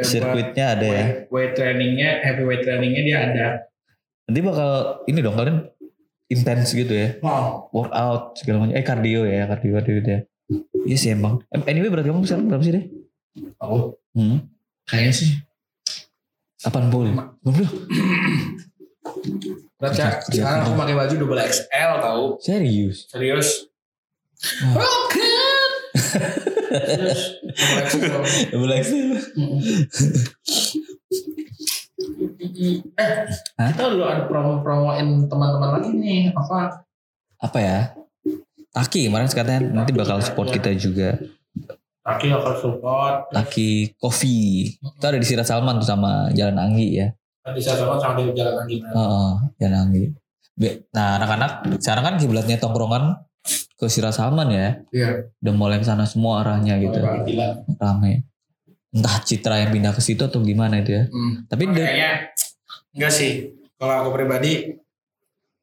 [0.00, 1.04] sirkuitnya ada ya?
[1.28, 3.46] weight, trainingnya, heavy weight trainingnya dia ada.
[4.24, 4.70] Nanti bakal
[5.04, 5.68] ini dong kalian
[6.32, 7.20] intens gitu ya?
[7.20, 7.68] Wow.
[7.68, 8.72] Workout segala macam.
[8.72, 10.20] Eh cardio ya, cardio cardio gitu ya.
[10.88, 11.44] Iya sih emang.
[11.52, 12.84] Em- Anyway berat kamu sekarang berapa sih deh?
[13.60, 14.48] Oh, Hmm.
[14.88, 15.30] kayaknya sih.
[16.64, 17.12] 80.
[17.44, 17.68] 80.
[19.80, 19.96] Berat.
[19.96, 22.24] Kerja- Sekarang aku pakai baju double XL tahu.
[22.38, 23.08] Serius?
[23.08, 23.48] Serius.
[26.70, 27.20] Serius.
[27.50, 28.22] Double XL.
[28.50, 29.08] Double XL.
[32.92, 33.16] eh,
[33.56, 33.70] Hah?
[33.72, 36.20] kita dulu ada promo-promoin teman-teman lagi nih.
[36.32, 36.84] Apa?
[37.40, 37.78] Apa ya?
[38.70, 41.18] Taki kemarin katanya nanti bakal support kita juga.
[42.00, 43.14] Kaki akan support.
[43.30, 44.76] Taki Coffee.
[44.76, 47.12] Itu ada di Sirat Salman tuh sama Jalan Anggi ya.
[47.50, 48.76] Nanti saya sama sama di jalan lagi.
[48.78, 49.86] Heeh, Jalan.
[50.54, 53.18] Be- Nah anak-anak sekarang kan kiblatnya tongkrongan
[53.74, 54.78] ke Sirat Salman ya.
[54.90, 55.32] Iya.
[55.40, 56.94] Udah mulai ke sana semua arahnya gitu.
[56.96, 57.46] Pak Gila.
[57.74, 58.28] Rame.
[58.90, 61.04] Entah Citra yang pindah ke situ atau gimana itu ya.
[61.06, 61.42] Hmm.
[61.44, 62.10] Tapi Kayaknya
[62.92, 63.32] enggak sih.
[63.74, 64.76] Kalau aku pribadi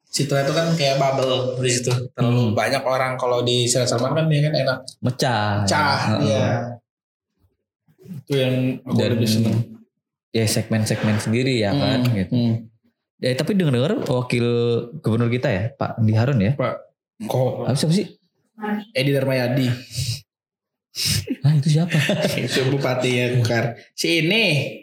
[0.07, 1.93] Citra itu kan kayak bubble di situ.
[2.11, 2.53] Terlalu Hmm.
[2.57, 4.77] banyak orang kalau di Sirat Salman kan dia kan enak.
[4.99, 5.61] mecah.
[5.63, 6.21] Cah, Heeh.
[6.25, 6.45] iya.
[8.01, 9.57] Itu yang aku Dan lebih seneng.
[10.30, 12.34] Ya segmen-segmen sendiri ya kan Hmm, gitu.
[12.34, 12.53] hmm.
[13.17, 14.45] Ya, tapi dengar-dengar wakil
[15.01, 16.53] gubernur kita ya Pak Andi Harun ya.
[17.19, 18.05] Kok Apa siapa sih?
[18.91, 19.67] Edi Darmayadi.
[21.41, 21.93] Ah itu siapa?
[22.38, 23.78] Itu bupati ya Kukar.
[23.93, 24.73] Si ini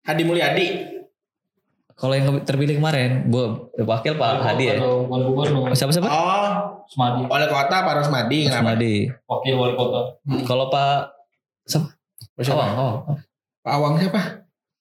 [0.00, 0.66] Hadi Mulyadi.
[1.94, 4.76] Kalau yang terpilih kemarin, Bu wakil Pak Hadi ya.
[4.80, 6.08] Wali gubernur, Siapa siapa?
[6.08, 6.50] Oh,
[6.84, 8.48] Smadi, wali kota Pak Rosmadi.
[8.48, 9.08] Hadi.
[9.24, 10.20] wakil wali kota.
[10.42, 11.14] Kalau Pak
[11.64, 11.92] siapa?
[12.44, 12.96] Awang, Awang.
[13.60, 14.20] Pak Awang siapa?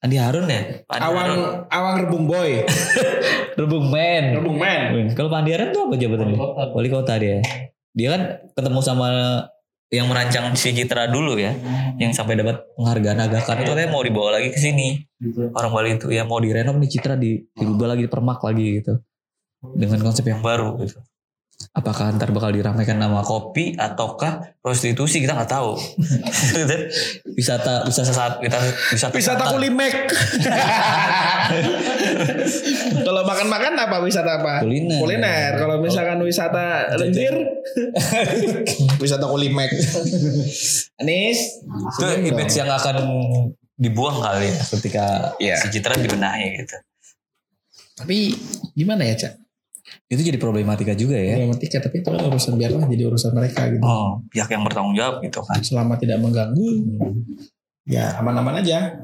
[0.04, 0.84] Andi Harun ya?
[0.84, 1.40] Pak Andi Awang Harun.
[1.72, 2.52] Awang Rebung Boy.
[3.56, 4.24] Rebung Men.
[4.36, 5.08] Rebung Man.
[5.16, 6.36] Kalau Pak Andi Harun tuh apa jabatannya?
[6.36, 6.64] Wali kota.
[6.76, 7.40] Wali kota dia.
[7.96, 9.08] Dia kan ketemu sama
[9.94, 11.54] yang merancang si Citra dulu ya,
[12.02, 14.98] yang sampai dapat penghargaan agakan itu katanya mau dibawa lagi ke sini.
[15.22, 15.54] Gitu.
[15.54, 18.98] Orang Bali itu ya mau direnov nih Citra di dirubah lagi dipermak lagi gitu.
[19.78, 20.98] Dengan konsep yang baru gitu.
[21.72, 25.80] Apakah ntar bakal diramaikan nama kopi ataukah prostitusi kita nggak tahu.
[27.40, 28.60] wisata wisata saat kita
[28.92, 29.94] wisata Wisata kulimek.
[33.08, 34.64] Kalau makan-makan apa wisata apa?
[34.66, 35.00] Kuliner.
[35.00, 35.52] Kuliner.
[35.56, 37.36] Kalau misalkan wisata lendir,
[39.04, 39.72] wisata kulimek.
[41.00, 41.64] Anis.
[41.64, 42.96] itu image yang akan
[43.76, 45.06] dibuang kali ya ketika
[45.42, 45.56] Iya.
[45.60, 46.78] si Citra dibenahi gitu.
[47.94, 48.34] Tapi
[48.74, 49.34] gimana ya cak?
[50.10, 51.38] Itu jadi problematika juga ya.
[51.40, 53.84] Problematika tapi itu kan urusan biarlah jadi urusan mereka gitu.
[53.84, 55.60] Oh, pihak yang bertanggung jawab gitu kan.
[55.64, 56.70] Selama tidak mengganggu,
[57.90, 59.00] ya aman-aman aja.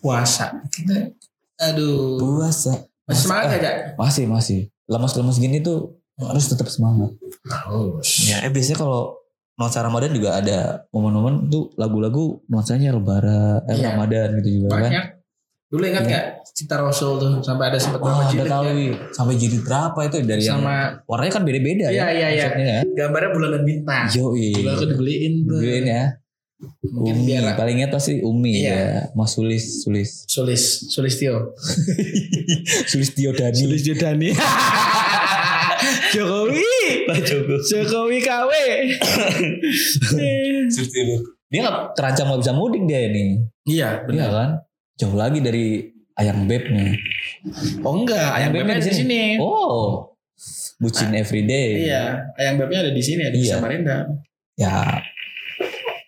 [0.00, 0.56] Puasa.
[0.72, 1.12] Kita,
[1.60, 2.18] aduh.
[2.18, 2.88] Puasa.
[3.08, 3.74] Masih semangat gak cak?
[3.98, 4.60] Masih, masih.
[4.86, 7.10] Lemas-lemas gini tuh harus tetap semangat.
[7.46, 8.28] Harus.
[8.28, 9.18] Ya, eh biasanya kalau
[9.60, 13.92] nuansa Ramadan juga ada momen-momen tuh lagu-lagu nuansanya lebaran, eh, Iya.
[13.92, 15.19] Ramadan gitu juga kan.
[15.70, 16.10] Dulu ingat Iya.
[16.10, 18.72] nggak Cinta Rasul tuh sampai ada sempat Oh, berapa jilid tahu ya?
[19.14, 22.04] Sampai jilid berapa itu dari yang Sama warnanya kan beda-beda Iya, ya.
[22.10, 22.44] iya, iya.
[22.44, 22.80] konsepnya ya.
[22.90, 24.02] gambarnya bulan dan bintang.
[24.10, 24.46] Yoi.
[24.52, 25.56] Dulu aku dibeliin tuh.
[25.56, 26.04] Dibeliin ya.
[26.82, 28.68] Mungkin Umi, biar paling ingat pasti Umi Iya.
[28.68, 28.84] ya.
[29.14, 30.26] Mas Sulis, Sulis.
[30.26, 31.54] Sulis, Sulistio.
[32.90, 33.56] Sulis Tio Dani.
[33.56, 34.34] Sulistio Dani.
[36.12, 36.66] Jokowi.
[37.64, 38.50] Jokowi KW.
[41.50, 43.38] Dia nggak terancam nggak bisa mudik dia ini.
[43.64, 44.28] Iya, Iya benar.
[44.30, 44.50] kan?
[45.00, 45.88] Jauh lagi dari
[46.20, 46.92] ayam beb nih.
[47.80, 49.40] Oh enggak, ayam bebnya di sini.
[49.40, 50.12] Oh.
[50.76, 51.88] Bucin everyday.
[51.88, 53.56] Iya, ayam bebnya ada di sini, ada di Iya.
[53.56, 54.04] Samarinda.
[54.60, 55.00] Ya.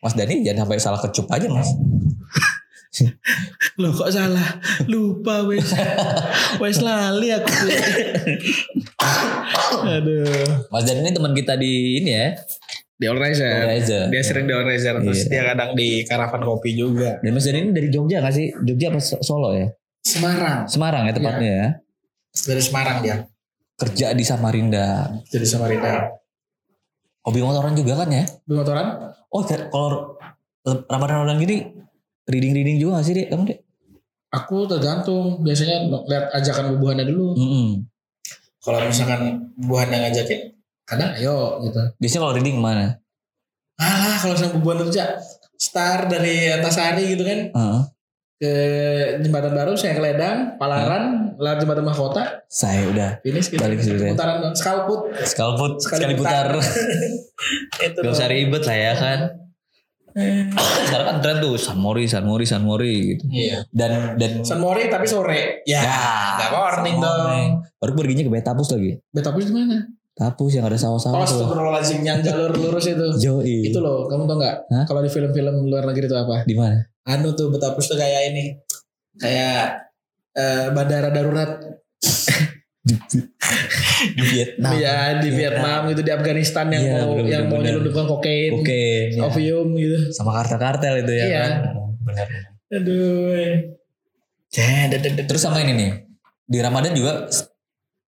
[0.04, 1.72] Mas Dani jangan sampai salah kecup aja mas.
[3.80, 4.60] Loh kok salah?
[4.84, 5.72] Lupa wes.
[6.60, 7.48] wes lali aku.
[9.96, 10.68] Aduh.
[10.68, 12.36] Mas Dani ini teman kita di ini ya.
[13.02, 13.66] Di Organizer.
[13.66, 14.02] Organizer.
[14.14, 14.94] Dia sering di Organizer.
[15.02, 15.28] Terus Iya.
[15.28, 17.18] dia kadang di Karavan Kopi juga.
[17.18, 18.54] Dan Mas Dani ini dari Jogja gak sih?
[18.62, 19.66] Jogja apa So- Solo ya?
[20.06, 20.70] Semarang.
[20.70, 21.68] Semarang ya tepatnya ya.
[22.46, 23.26] Dari Semarang dia.
[23.74, 25.10] Kerja di Samarinda.
[25.26, 26.14] Jadi Samarinda.
[27.22, 28.22] Hobi motoran juga kan ya?
[28.22, 28.86] Di motoran?
[29.34, 30.14] Oh kalau
[30.62, 31.56] Ramadan-Ramadan gini
[32.22, 33.26] reading-reading juga gak sih dek?
[33.34, 33.58] Kamu dek?
[34.32, 35.42] Aku tergantung.
[35.42, 37.34] Biasanya lihat ajakan bubuhannya dulu.
[37.34, 37.68] Mm-mm.
[38.62, 40.54] Kalau misalkan bubuhan yang ngajakin.
[40.86, 41.80] Kadang ayo gitu.
[41.98, 42.86] Biasanya kalau reading ke mana?
[43.78, 45.04] Alah kalau misalkan bubuhan kerja.
[45.56, 47.40] Star dari Antasari gitu kan.
[47.54, 47.80] Heeh.
[48.42, 48.52] Ke
[49.22, 52.42] Jembatan Baru, saya ke Ledang, Palaran, lewat Jembatan Mahkota.
[52.50, 53.62] Saya udah Finish gitu.
[53.62, 54.10] Balik ke situ ya.
[54.10, 54.54] Putaran dong.
[54.58, 55.00] Skalput.
[55.22, 56.46] Sekali Sekali sekali putar.
[57.86, 59.18] Itu Gak usah ribet lah ya kan.
[60.84, 63.24] Sekarang kan tren tuh San Mori, San Mori, San Mori gitu.
[63.30, 63.64] Iya.
[63.72, 65.62] Dan dan San Mori tapi sore.
[65.64, 65.80] Ya.
[66.42, 67.14] Gak warning San Mori.
[67.14, 67.48] dong.
[67.78, 68.90] Baru perginya ke Betapus lagi.
[69.14, 69.76] Betapus di mana?
[70.12, 73.06] Tapus yang ada sawah-sawah astagfirullahaladzim yang jalur lurus itu.
[73.16, 73.72] Joi.
[73.72, 74.36] Itu loh, kamu tau?
[74.44, 74.84] Hah?
[74.84, 76.44] Kalau di film-film luar negeri itu apa?
[76.44, 76.84] Di mana?
[77.08, 78.60] Anu tuh Betapus tuh kayak ini,
[79.16, 79.88] kayak
[80.36, 81.50] eh, bandara darurat.
[84.02, 84.74] Di Vietnam.
[84.74, 88.50] Iya di Vietnam gitu, di Afghanistan yang Iya, mau bener, yang bener, mau nyelundupkan kokain,
[88.58, 89.14] Oke.
[89.14, 89.22] ya.
[89.30, 89.98] opium gitu.
[90.10, 91.38] Sama kartel-kartel itu ya Iya.
[91.38, 91.52] kan.
[92.02, 92.26] Benar.
[92.74, 93.70] Aduh.
[95.30, 95.90] Terus sama ini nih.
[96.42, 97.30] Di Ramadan juga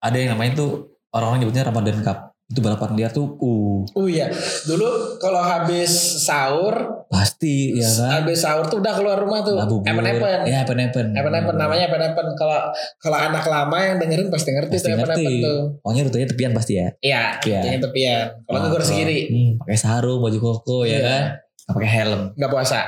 [0.01, 2.20] ada yang namanya tuh orang-orang nyebutnya Ramadan Cup.
[2.43, 4.28] Itu balapan liar tuh uh Oh iya,
[4.64, 4.86] dulu
[5.16, 5.89] kalau habis
[6.22, 6.76] sahur,
[7.07, 8.20] pasti ya kan.
[8.20, 9.55] habis sahur tuh udah keluar rumah tuh.
[9.55, 9.89] Ngabuburit.
[9.89, 10.39] Epen-epen.
[10.43, 11.07] Ya epen-epen.
[11.14, 12.28] Epen-epen namanya epen-epen.
[12.36, 12.59] Kalau
[12.99, 15.41] kalau anak lama yang dengerin pasti ngerti Pasti tuh epen-epen ngerti.
[15.41, 15.61] tuh.
[15.80, 16.88] Pokoknya rutenya tepian pasti ya.
[16.99, 17.59] Iya, Iya.
[17.66, 18.26] yang tepian.
[18.43, 20.99] Kalau nggak gores kiri, Hmm, pakai sarung, baju koko ya Iya.
[21.01, 21.24] kan.
[21.64, 22.22] Nggak pakai helm.
[22.36, 22.80] nggak puasa.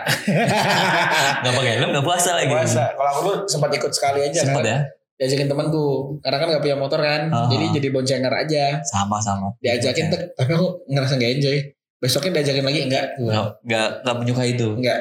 [1.42, 2.52] Nggak pakai helm nggak puasa lagi.
[2.52, 2.84] puasa.
[2.92, 4.68] Kalau aku sempat ikut sekali aja Sempet kan.
[4.68, 4.80] ya.
[5.16, 5.86] Diajakin temanku,
[6.20, 7.47] karena kan nggak punya motor kan, Ah.
[7.47, 8.84] jadi jadi boncengan aja.
[8.84, 9.47] Sama-sama.
[9.57, 11.57] Diajakin, tek, tapi aku ngerasa nggak enjoy.
[11.97, 14.68] Besoknya diajakin lagi enggak, Nggak nggak nggak menyukai itu.
[14.76, 14.99] enggak.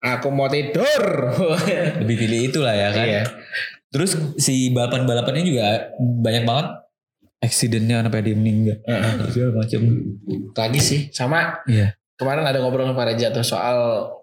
[0.00, 1.02] Aku mau tidur.
[2.00, 3.06] Lebih pilih itulah ya kan.
[3.06, 3.22] Iya.
[3.88, 6.66] Terus si balapan-balapannya juga banyak banget
[7.38, 8.80] accidentnya sampai dia meninggal.
[9.28, 9.80] Segala macam.
[10.52, 11.92] Lagi sih, sama Iya.
[12.14, 13.76] kemarin ada ngobrol sama Reja tuh soal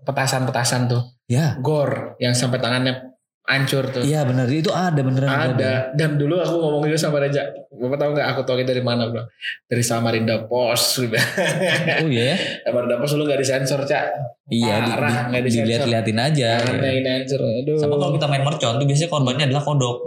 [0.03, 1.53] petasan-petasan tuh, Ya.
[1.59, 3.08] gor yang sampai tangannya
[3.49, 4.05] hancur tuh.
[4.05, 5.97] Iya benar itu ada beneran Ada.
[5.97, 7.49] Dan dulu aku ngomong gitu sama Reja.
[7.73, 9.25] Bapak tahu nggak aku tahu dari mana bro?
[9.65, 11.01] Dari Samarinda Pos.
[11.01, 12.35] Oh iya ya.
[12.69, 14.05] Samarinda Pos lu nggak disensor cak.
[14.49, 15.65] Iya di, Parah, di- nggak disensor.
[15.65, 16.49] dilihat-liatin aja.
[16.61, 17.41] Ini hancur.
[17.41, 17.77] Aduh.
[17.81, 19.97] Sama kalau kita main mercon tuh biasanya korbannya adalah kodok.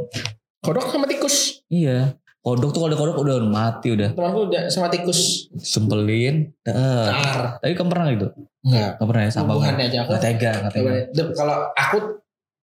[0.62, 1.66] Kodok sama tikus.
[1.66, 2.14] Iya.
[2.43, 4.14] Kodok tuh kalau ada kodok udah mati udah.
[4.14, 5.51] Temanku udah sama tikus.
[5.59, 6.51] Sumpelin.
[6.62, 7.11] Dah.
[7.11, 7.40] Tar.
[7.59, 8.28] Tapi kamu pernah gitu?
[8.62, 8.90] Enggak.
[8.99, 10.11] Gak pernah ya sama Hubungannya aja aku.
[10.14, 10.93] Gak tega, gak tega.
[11.34, 11.99] Kalau aku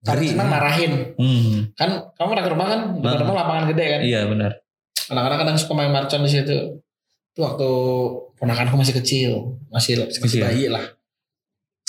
[0.03, 0.11] Ngeri.
[0.19, 0.93] Tadi cuma marahin.
[1.15, 1.71] Hmm.
[1.73, 2.81] Kan kamu pernah ke rumah kan?
[2.99, 3.19] Di Ah.
[3.23, 4.01] rumah lapangan gede kan?
[4.03, 4.51] Iya benar.
[5.09, 6.59] Anak-anak kadang suka main marcon di situ.
[7.33, 7.69] Itu waktu
[8.35, 9.31] ponakanku masih kecil,
[9.71, 10.43] masih masih Kecil.
[10.43, 10.83] bayi lah.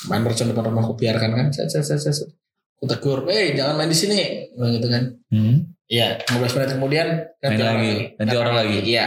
[0.08, 1.48] Main marcon depan rumah aku biarkan kan.
[1.50, 2.30] Set, set, set, set, set.
[2.78, 4.20] Aku tegur, eh jangan main di sini.
[4.54, 5.04] Bilang gitu kan.
[5.32, 5.74] Hmm.
[5.88, 7.08] Iya, 15 menit kemudian
[7.40, 7.96] Main lagi.
[8.16, 8.78] Ganti orang lagi.
[8.84, 9.06] Iya.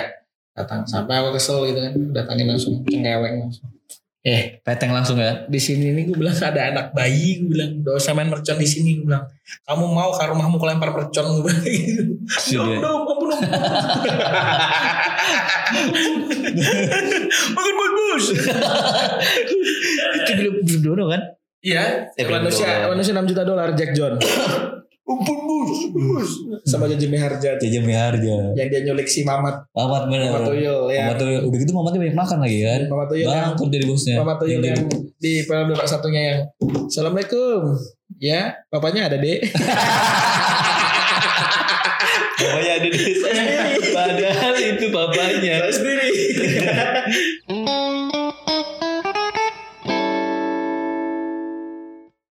[0.51, 1.93] Datang sampai aku kesel gitu kan.
[2.11, 3.69] Datangin langsung cengkeweng langsung.
[4.27, 5.47] Eh, Peteng langsung ya.
[5.47, 8.67] di sini nih gue bilang ada anak bayi gue bilang gak usah main mercon di
[8.67, 9.23] sini gue bilang.
[9.63, 11.63] Kamu mau ke rumahmu kelempar mercon gue bilang.
[11.63, 13.47] Gitu dia- ampun ampun ampun
[17.55, 18.25] makan bos.
[20.19, 21.23] Itu belum belum kan?
[21.67, 24.15] iya manusia manusia 6 juta dolar Jack John
[25.07, 26.31] ampun bos bos
[26.67, 28.51] sama Jaja Miharja Jajan Miharja.
[28.53, 30.35] yang dia nyulik si Mamat Mamat bener.
[30.35, 31.41] Mamat Tuyul ya Mamat Tuyul.
[31.47, 32.81] Udah gitu Mamatnya banyak makan lagi kan.
[32.91, 34.15] Mamat Tuyul yang Bangkrut jadi bosnya.
[34.19, 34.83] Mamat Tuyul Jadi- yang
[35.17, 36.39] di film dua satunya yang
[36.85, 37.61] Assalamualaikum
[38.19, 39.41] ya bapaknya ada dek
[42.37, 43.81] Bapaknya ada sendiri.
[43.91, 45.55] Padahal itu bapaknya.
[45.73, 46.05] Saya